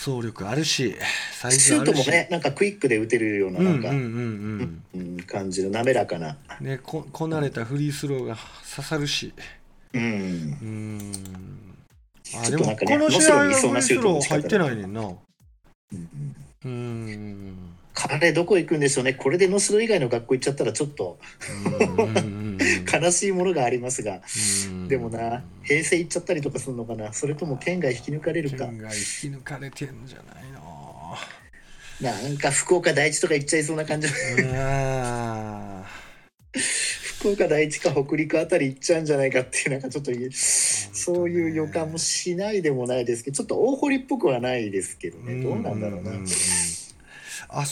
[0.04, 0.96] 走力あるし
[1.32, 3.90] サイズシュートもねなんかクイックで打てるようななんか
[5.26, 6.38] 感じの滑らかな。
[6.60, 8.36] ねここなれたフリースローが
[8.76, 9.34] 刺さるし。
[9.94, 10.02] うん。
[10.02, 11.14] うん。
[12.36, 15.10] あでもこの試合はフリースロー入ってないねんな。
[16.66, 19.14] うん彼どこ行くんでしょうね。
[19.14, 21.20] これで能代以外の学校行っちゃったらちょっと
[22.92, 24.22] 悲しいものがありますが。
[24.88, 27.14] でもな平成行っちゃったりとかするのかな。
[27.14, 28.66] それとも県外引き抜かれるか。
[28.66, 31.16] 県外引き抜かれてんじゃないの。
[32.02, 34.08] なんか福岡第一とか行っちゃいそうな感じ
[37.20, 45.42] 福岡第一か北陸あたり行っちゃうんじゃないかっていうなんかちょっとそういう予感もしないでもないですけどちょっと大堀っぽくはないですけどね。
[45.44, 46.12] どうなんだろうな。
[47.54, 47.66] あ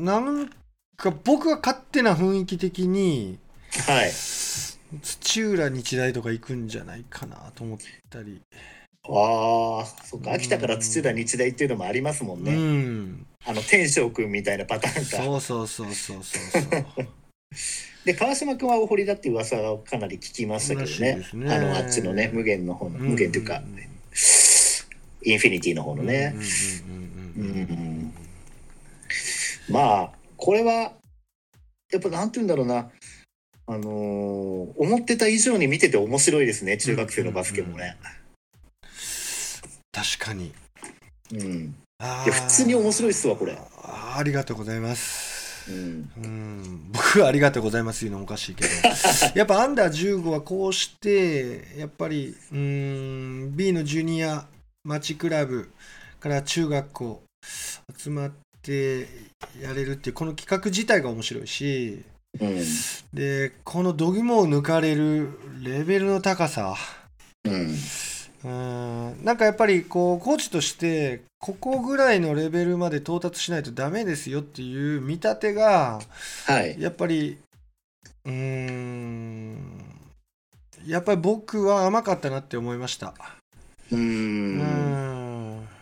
[0.00, 0.48] なん
[0.96, 3.38] か僕は勝手な雰囲気的に
[3.86, 4.12] はい。
[5.02, 8.40] 土浦日大とか行くんじゃないかなと思ったり。
[9.04, 10.32] ああそっか。
[10.32, 15.24] 秋田から土浦日大っていうのもありますもんね、うん、あの天翔君みたいなパターンか。
[15.24, 16.86] そうそうそうそうそうそう
[18.04, 23.62] で川島君は大堀だっていう噂はかなり聞きましたけどね、ね、あのあっちのね無限の方の、無限というか、
[25.22, 26.34] インフィニティの方のね
[29.70, 30.92] まあこれは
[31.90, 32.90] やっぱなんて言うんだろうな
[33.66, 33.84] あのー、
[34.78, 37.96] 思ってた以上に見てて面白いですね中学生のバスケもね。
[39.92, 40.52] 確かに。
[41.32, 41.74] うん。
[42.00, 44.16] いや普通に面白いっすわこれあ。
[44.18, 45.38] ありがとうございます。
[45.68, 48.70] うん、うん僕はありがとうございます言うのもおかしいけど
[49.36, 54.46] やっぱアンダー15はこうしてやっぱりうん B のジュニア
[54.84, 55.70] 町クラブ
[56.20, 57.22] から中学校
[57.98, 59.08] 集まって
[59.60, 62.02] やれるっていうこの企画自体が面白いし、
[62.40, 62.62] うん、
[63.12, 66.76] でこの度肝を抜かれるレベルの高さ、
[67.44, 67.74] うん、
[68.44, 69.24] うん。
[69.24, 76.00] なんかやっぱりこうコーチとしてここぐらいのレベルまで到達しないとダメですよっていう見立てが、
[76.46, 77.38] はい、やっぱり
[78.24, 79.58] うん。
[80.86, 83.14] やっぱり僕は甘かったなって思いました。
[83.90, 84.58] うん。
[84.58, 85.77] い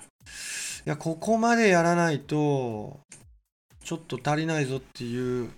[0.86, 3.00] やここまでやらないと
[3.84, 5.50] ちょっと足りないぞっていう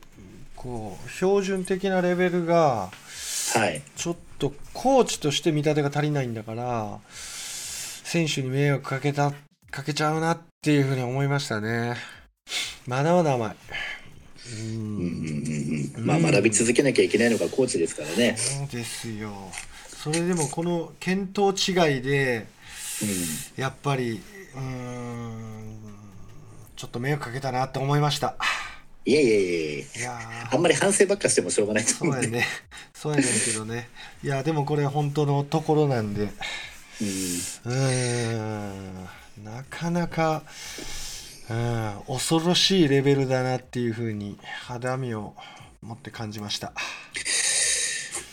[0.57, 2.91] こう標準的なレベルが、
[3.55, 9.33] はい、ちょっとコーチとして見立てが足りないんだから選手に迷惑かけた
[9.71, 11.95] かけちゃうなっていうふうに思いましたね。
[12.87, 13.57] まだまだ甘い。
[14.51, 18.35] うんうんうんまあ学び続けなきゃいけないのがコーチですからね。
[18.39, 19.33] そうですよ。
[19.87, 22.47] それでもこの見当違いで、
[23.03, 24.23] うん、やっぱり
[24.59, 25.85] うん
[26.77, 28.37] ちょっと迷惑かけたなって思いました。
[29.05, 30.19] いやいやいやいや
[30.53, 32.15] あんまり反省ばっかしてもしょうがないと思う。
[32.15, 32.47] そうやね。
[32.93, 33.89] そうやねんけどね。
[34.23, 36.29] いやでもこれ本当のところなんで。
[37.65, 39.09] うんうん。
[39.45, 40.43] なかなか、
[41.49, 45.35] うん、恐ろしいレベルだなっていうふうに肌身を
[45.81, 46.73] 持って感じました。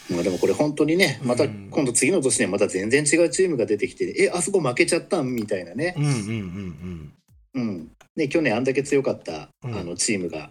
[0.10, 5.96] まあでもこれ本当にねまた今度次の年にはまた全然違うチームが出てきて、うん、えあそこ負けちゃったんみたいなね。
[5.98, 7.14] うんうんうん
[7.56, 7.62] うん。
[7.62, 7.92] うん。
[8.16, 10.50] ね、去年あんだけ強かった、あのチームが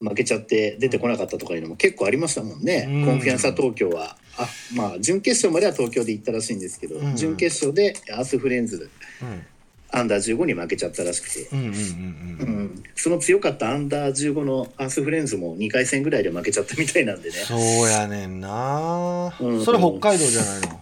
[0.00, 4.16] 負けちゃって出てこなかったとかいうのも結構ありましたもんね、うん、コンフィアンサ東京は。
[4.38, 8.90] あまあ準決勝までは東京で行ったらしいんですけど、うん、準決勝でアースフレンズ、
[9.92, 11.48] アンダー15に負けちゃったらしくて、
[12.94, 17.36] その強かったアンダー15のアースフレンズも2回戦ぐらいで負けちゃったみたいなんでね。
[17.36, 20.80] そうやねんな、うん、それ北海道じゃないの？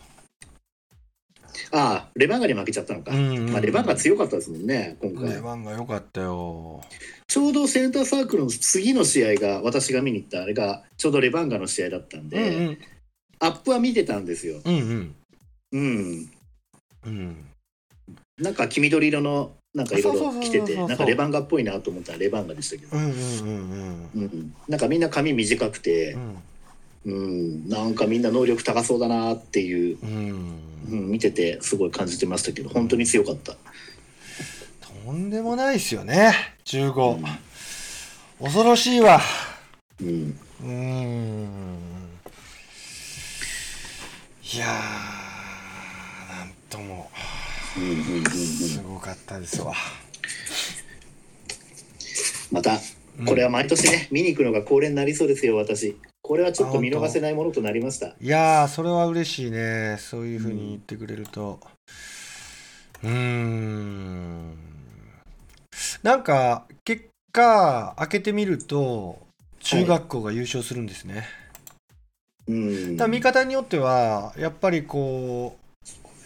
[1.71, 3.15] ああレバンガに負けちゃったのか、あ、
[3.61, 5.35] レバンガ強かったですもんね今回。
[5.35, 6.81] レバンガ良かったよ。
[7.27, 12.79] ちょうどセンターサークルの次の試合が私が見に行ったあれがちょうどレバンガの試合だったんで、うんうん、
[13.41, 14.63] アップは見てたんですよ。
[14.65, 15.15] うんうん。
[15.71, 16.31] うん、
[17.05, 17.45] うん
[18.39, 26.43] なんか黄緑色のなんかいろいろ着ててなんかレバンガっぽいなと思ったらレバンガでしたけど、うんなんかみんな髪短くて、うん、
[27.05, 30.61] うん、なんかみんな能力高そうだなっていう、うん、
[30.91, 33.55] うん、見ててすごい感じてましたけど本当に強かった。
[35.05, 36.35] とんでもないですよね。
[36.65, 37.25] 15、うん、
[38.45, 39.21] 恐ろしいわ。
[40.01, 40.39] うん。
[40.63, 41.49] うん。
[44.53, 47.11] いやーなんとも。
[47.75, 49.75] すごかったですわ。
[52.51, 52.79] また
[53.27, 55.97] これは毎年ね、うん、見に行くのが恒例になりそうですよ私。
[56.23, 58.09] これはちょっと見逃せないものとなりました。
[58.09, 59.97] いやそれは嬉しいね。
[59.99, 61.61] そういうふうに言ってくれると。
[63.03, 64.57] うん。
[66.03, 69.19] なんか結果開けてみると
[69.61, 71.25] 中学校が優勝するんですね、はい、
[72.49, 72.55] う
[72.93, 72.97] ん。
[72.97, 75.58] だ見方によってはやっぱりこう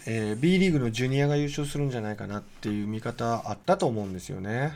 [0.05, 4.73] えー、B リーグのジュニアが優勝するんじゃないかなっていう見方あったと思うんですよね。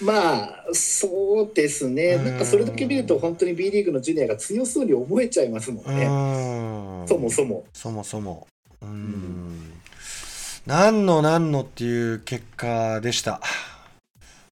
[0.00, 6.04] まあそうですね、なんかそれだけ見ると本当に B リーグのジュニアが強そうに思えちゃいますもんね、
[7.04, 7.64] んそもそも。
[7.72, 8.46] そもそも。
[8.82, 9.72] うん、
[10.66, 13.40] 何の何のっていう結果でした。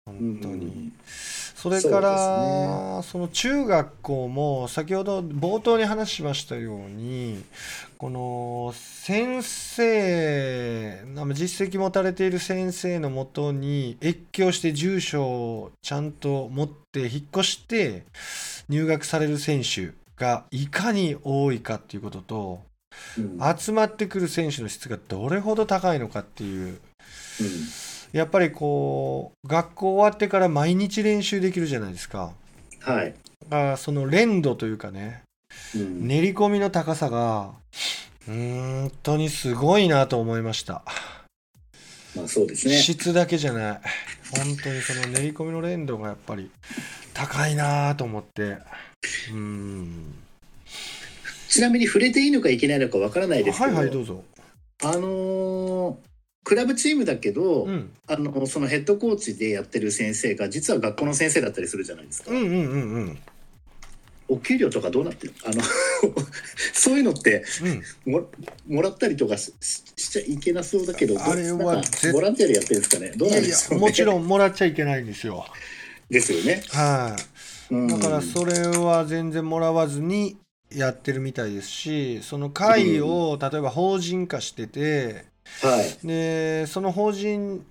[0.07, 0.90] 本当に。
[1.66, 7.42] それからそ、ね,、の中学校も先ほど冒頭に話しましたように
[7.98, 11.02] この先生
[11.34, 18.04] 実績持たれている先生のもとに越境して住所をちゃんと持って引っ越して
[18.68, 22.60] 入学される選手がいかに多いかっていうことと、
[23.18, 26.78] うん、集まってくる選手の質がどれほど高いのかっていう。
[27.40, 27.86] うん
[28.16, 32.32] やっぱりこう学校終わってから毎日練習できるじゃないですか。
[32.80, 33.14] はい。
[33.50, 35.22] あその連度というかね、
[35.74, 37.50] うん、練り込みの高さが
[38.24, 40.82] 本当にすごいなと思いました。
[42.16, 42.76] まあそうですね。
[42.76, 43.80] 質だけじゃない。
[44.34, 46.50] 本当にその練り込みの連度がやっぱり
[47.12, 48.56] 高いなと思って。
[49.30, 50.14] うん
[51.50, 54.24] ちなみに触れていいのかいけないのかわからないですけど、はいはいどうぞ。
[54.82, 55.96] あのー
[56.47, 62.30] クラブチームだけど、うん、あのそのヘッドコーチでやってる先生が実は学校の先生だったりするじゃないですか。
[62.30, 63.18] うんうんうんうん、
[64.28, 65.61] お給料とかどうなってるあの
[66.72, 67.44] そういうのって、
[68.07, 68.28] うん、も
[68.68, 71.82] もらったりとかししちゃいけなそうだけどあれは
[72.12, 73.12] ボランティアでやってるんですかね？
[73.16, 75.44] どうなんですか、ね、もちろんもらっちゃいけないんですよ。
[76.09, 76.62] ですよね。
[76.68, 77.16] は
[77.72, 80.36] い、だからそれは全然もらわずに
[80.72, 87.64] やってるみたいですしその会を例えば法人化してて、はい、でその法人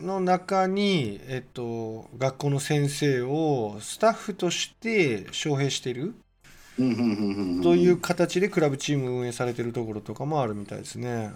[0.00, 6.14] の中に、えっと、学校の先生をスタッフとして招聘してる
[6.76, 6.82] と
[7.76, 11.30] いう形でクラブチーム運営されてるところとかもあるみたいですね。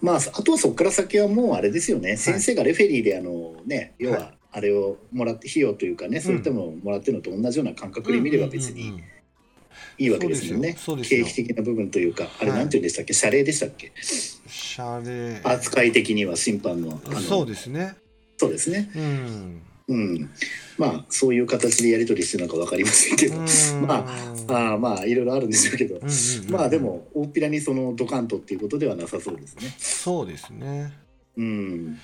[0.00, 9.00] まあ、あとはそこから先はもうあれですよね、はい、先生がレフェリーであの、ね、要はあれをもらって費用というかね、そういったものをもらってるのと同じような感覚で見れば別に
[9.98, 10.76] いいわけですよね。
[11.02, 13.92] 経費的な部分というか、あれなんて言うんでしたっけ、謝礼でしたっけ？
[14.48, 15.40] 謝礼。
[15.44, 17.00] 扱い的には審判の。
[17.06, 17.94] のそうですね。
[18.36, 18.90] そうですね。
[18.94, 19.62] うん。
[19.88, 20.30] うん、
[20.78, 23.36] まあそういう形でやり取りしてるのか分かりませんけど
[23.86, 24.06] ま
[24.48, 26.00] ああまあいろいろあるんでしょうけど、
[26.48, 29.74] まあでも大っぴらにそのドカンとっていうことではなさそうですね。
[29.78, 30.92] そうですね。
[31.36, 31.98] うん、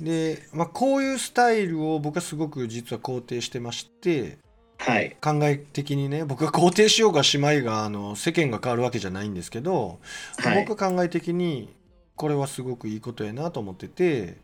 [0.00, 4.38] で、まあ、こういうスタイルを僕はすごく実は肯定してまして、
[4.78, 9.98] はい、考え的にね僕が肯定しようがしまいがあの世間が変わるわけじゃないんですけど、
[10.38, 11.72] はい、僕は考え的に
[12.16, 14.36] これはすごくいいことやなと思ってて、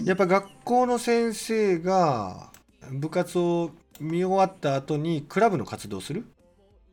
[0.00, 2.50] うん、やっぱ学校の先生が
[2.90, 6.24] 部活を見終わった後にクラブの活動をする。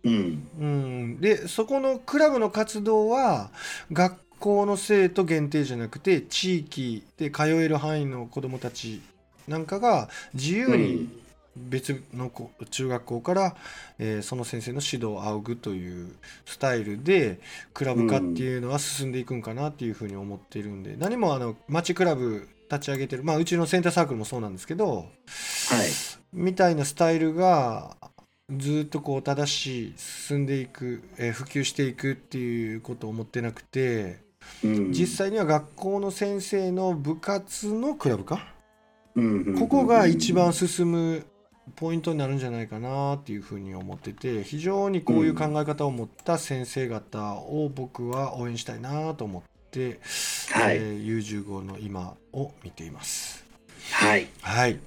[0.03, 3.49] うん、うん、でそこのクラブの活動は
[3.91, 9.01] 学校の生徒限定じゃなくて地域で通える範囲の子どもたち
[9.47, 11.09] なんかが自由に
[11.55, 12.31] 別の
[12.69, 13.55] 中学校から、
[13.97, 17.39] えー、その先生の指導を仰ぐというスタイルで
[17.73, 25.07] クラブ化っていうのは進んでいくんかなっていうふうに思っているんで、何もあの町クラブ立ち上げてる、まあ、うちのセンターサークルもそうなんですけど、はい、
[26.33, 27.95] みたいなスタイルが
[28.49, 34.19] ずっとこう正しい進んでいく、えー、普及していくっていうことを思ってなくて、
[34.63, 38.47] うん、実際には学校の先生の部活のクラブ化、
[39.57, 41.25] ここが一番進む
[41.75, 49.99] ポイントになるんじゃないかなっていうふうに思ってて非常にこういう考え方を持った先生方を僕は応援したいなと思って、
[50.51, 53.45] はい、えー、U15 の今を見ています。
[53.91, 54.79] はい、はい。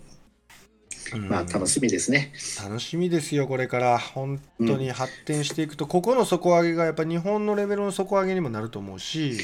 [1.16, 2.32] まあ楽しみですね。
[2.62, 3.98] 楽しみですよこれから。
[3.98, 9.38] 本当に発展していくと、うん、ここの底上げがやっぱ日本のレベルの底上げにもなると思うし、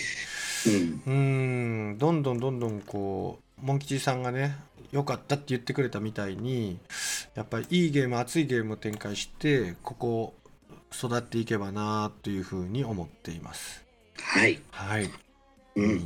[0.67, 1.11] うん、う
[1.93, 1.99] ん。
[1.99, 4.55] どんどんどんどんこうモン吉さんがね
[4.93, 6.79] 良かったって言ってくれたみたいに
[7.35, 10.35] やっぱりいいゲーム熱いゲームを展開してここ
[10.93, 13.83] 育っていけばなというふうに思っています。
[14.21, 14.61] はい。
[14.71, 15.11] はい。
[15.77, 16.03] うん。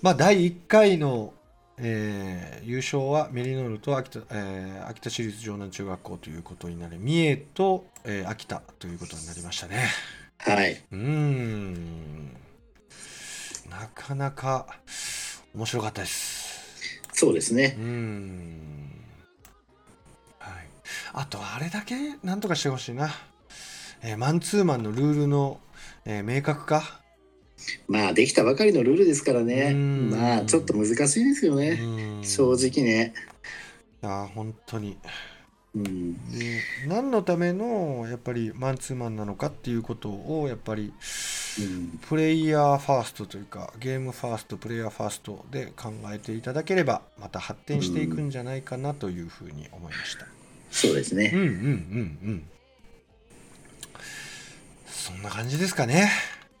[0.00, 1.34] まあ第1回の、
[1.76, 9.84] えー、優勝はメリノールと秋田,、えー、秋田市立城南中学校ということになり三重と、えー、秋田ということになりましたね。
[10.38, 10.82] はい。
[10.92, 12.36] うん
[13.70, 14.66] なかなか
[15.54, 16.40] 面白かったです
[17.12, 17.76] そうですね。
[17.78, 18.60] うん。
[20.38, 20.52] はい。
[21.12, 21.94] あと、あれだけ
[22.24, 23.10] なんとかしてほしいな。
[24.02, 25.60] えー、マンツーマンのルールの、
[26.06, 27.00] えー、明確化。
[27.88, 29.74] まあ、できたばかりのルールですからね。
[29.74, 31.78] まあ、ちょっと難しいですよね。
[32.22, 33.12] 正直ね。
[34.02, 34.96] いや、本当に。
[35.72, 40.92] うん、で何のためのやっぱりマンツーマンなのかっていうことをやっぱり
[42.08, 50.26] プレイヤーファーストというかゲームファーストプレイヤーファーストで考えていただければまた発展していくんじゃないかなというふうに思いました、
[50.72, 51.30] そうですね。
[51.32, 52.42] うんうんうんうん。
[54.86, 56.10] そんな感じですかね。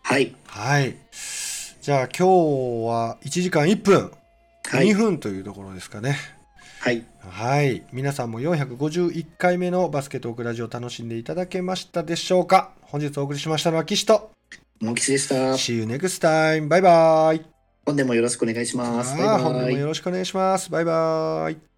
[0.02, 0.34] はい。
[0.46, 0.96] はい。
[1.82, 2.24] じゃあ今日
[2.86, 4.12] は1時間1分、
[4.64, 6.16] はい、2分というところですかね
[6.80, 7.04] はい。
[7.20, 7.82] はい。
[7.92, 12.72] 皆さんも451回目のバスケットオークラジオ楽しんでいただけましたでしょうか？
[12.80, 14.30] 本日お送りしましたのは岸と
[14.80, 15.34] モン吉でした。
[15.34, 16.68] See you next time.
[16.68, 17.44] バイバイ。
[17.84, 19.14] 本年もよろしくお願いします。
[19.14, 19.42] バイバイ。
[19.42, 20.70] 本年もよろしくお願いします。
[20.70, 21.69] バイバイ。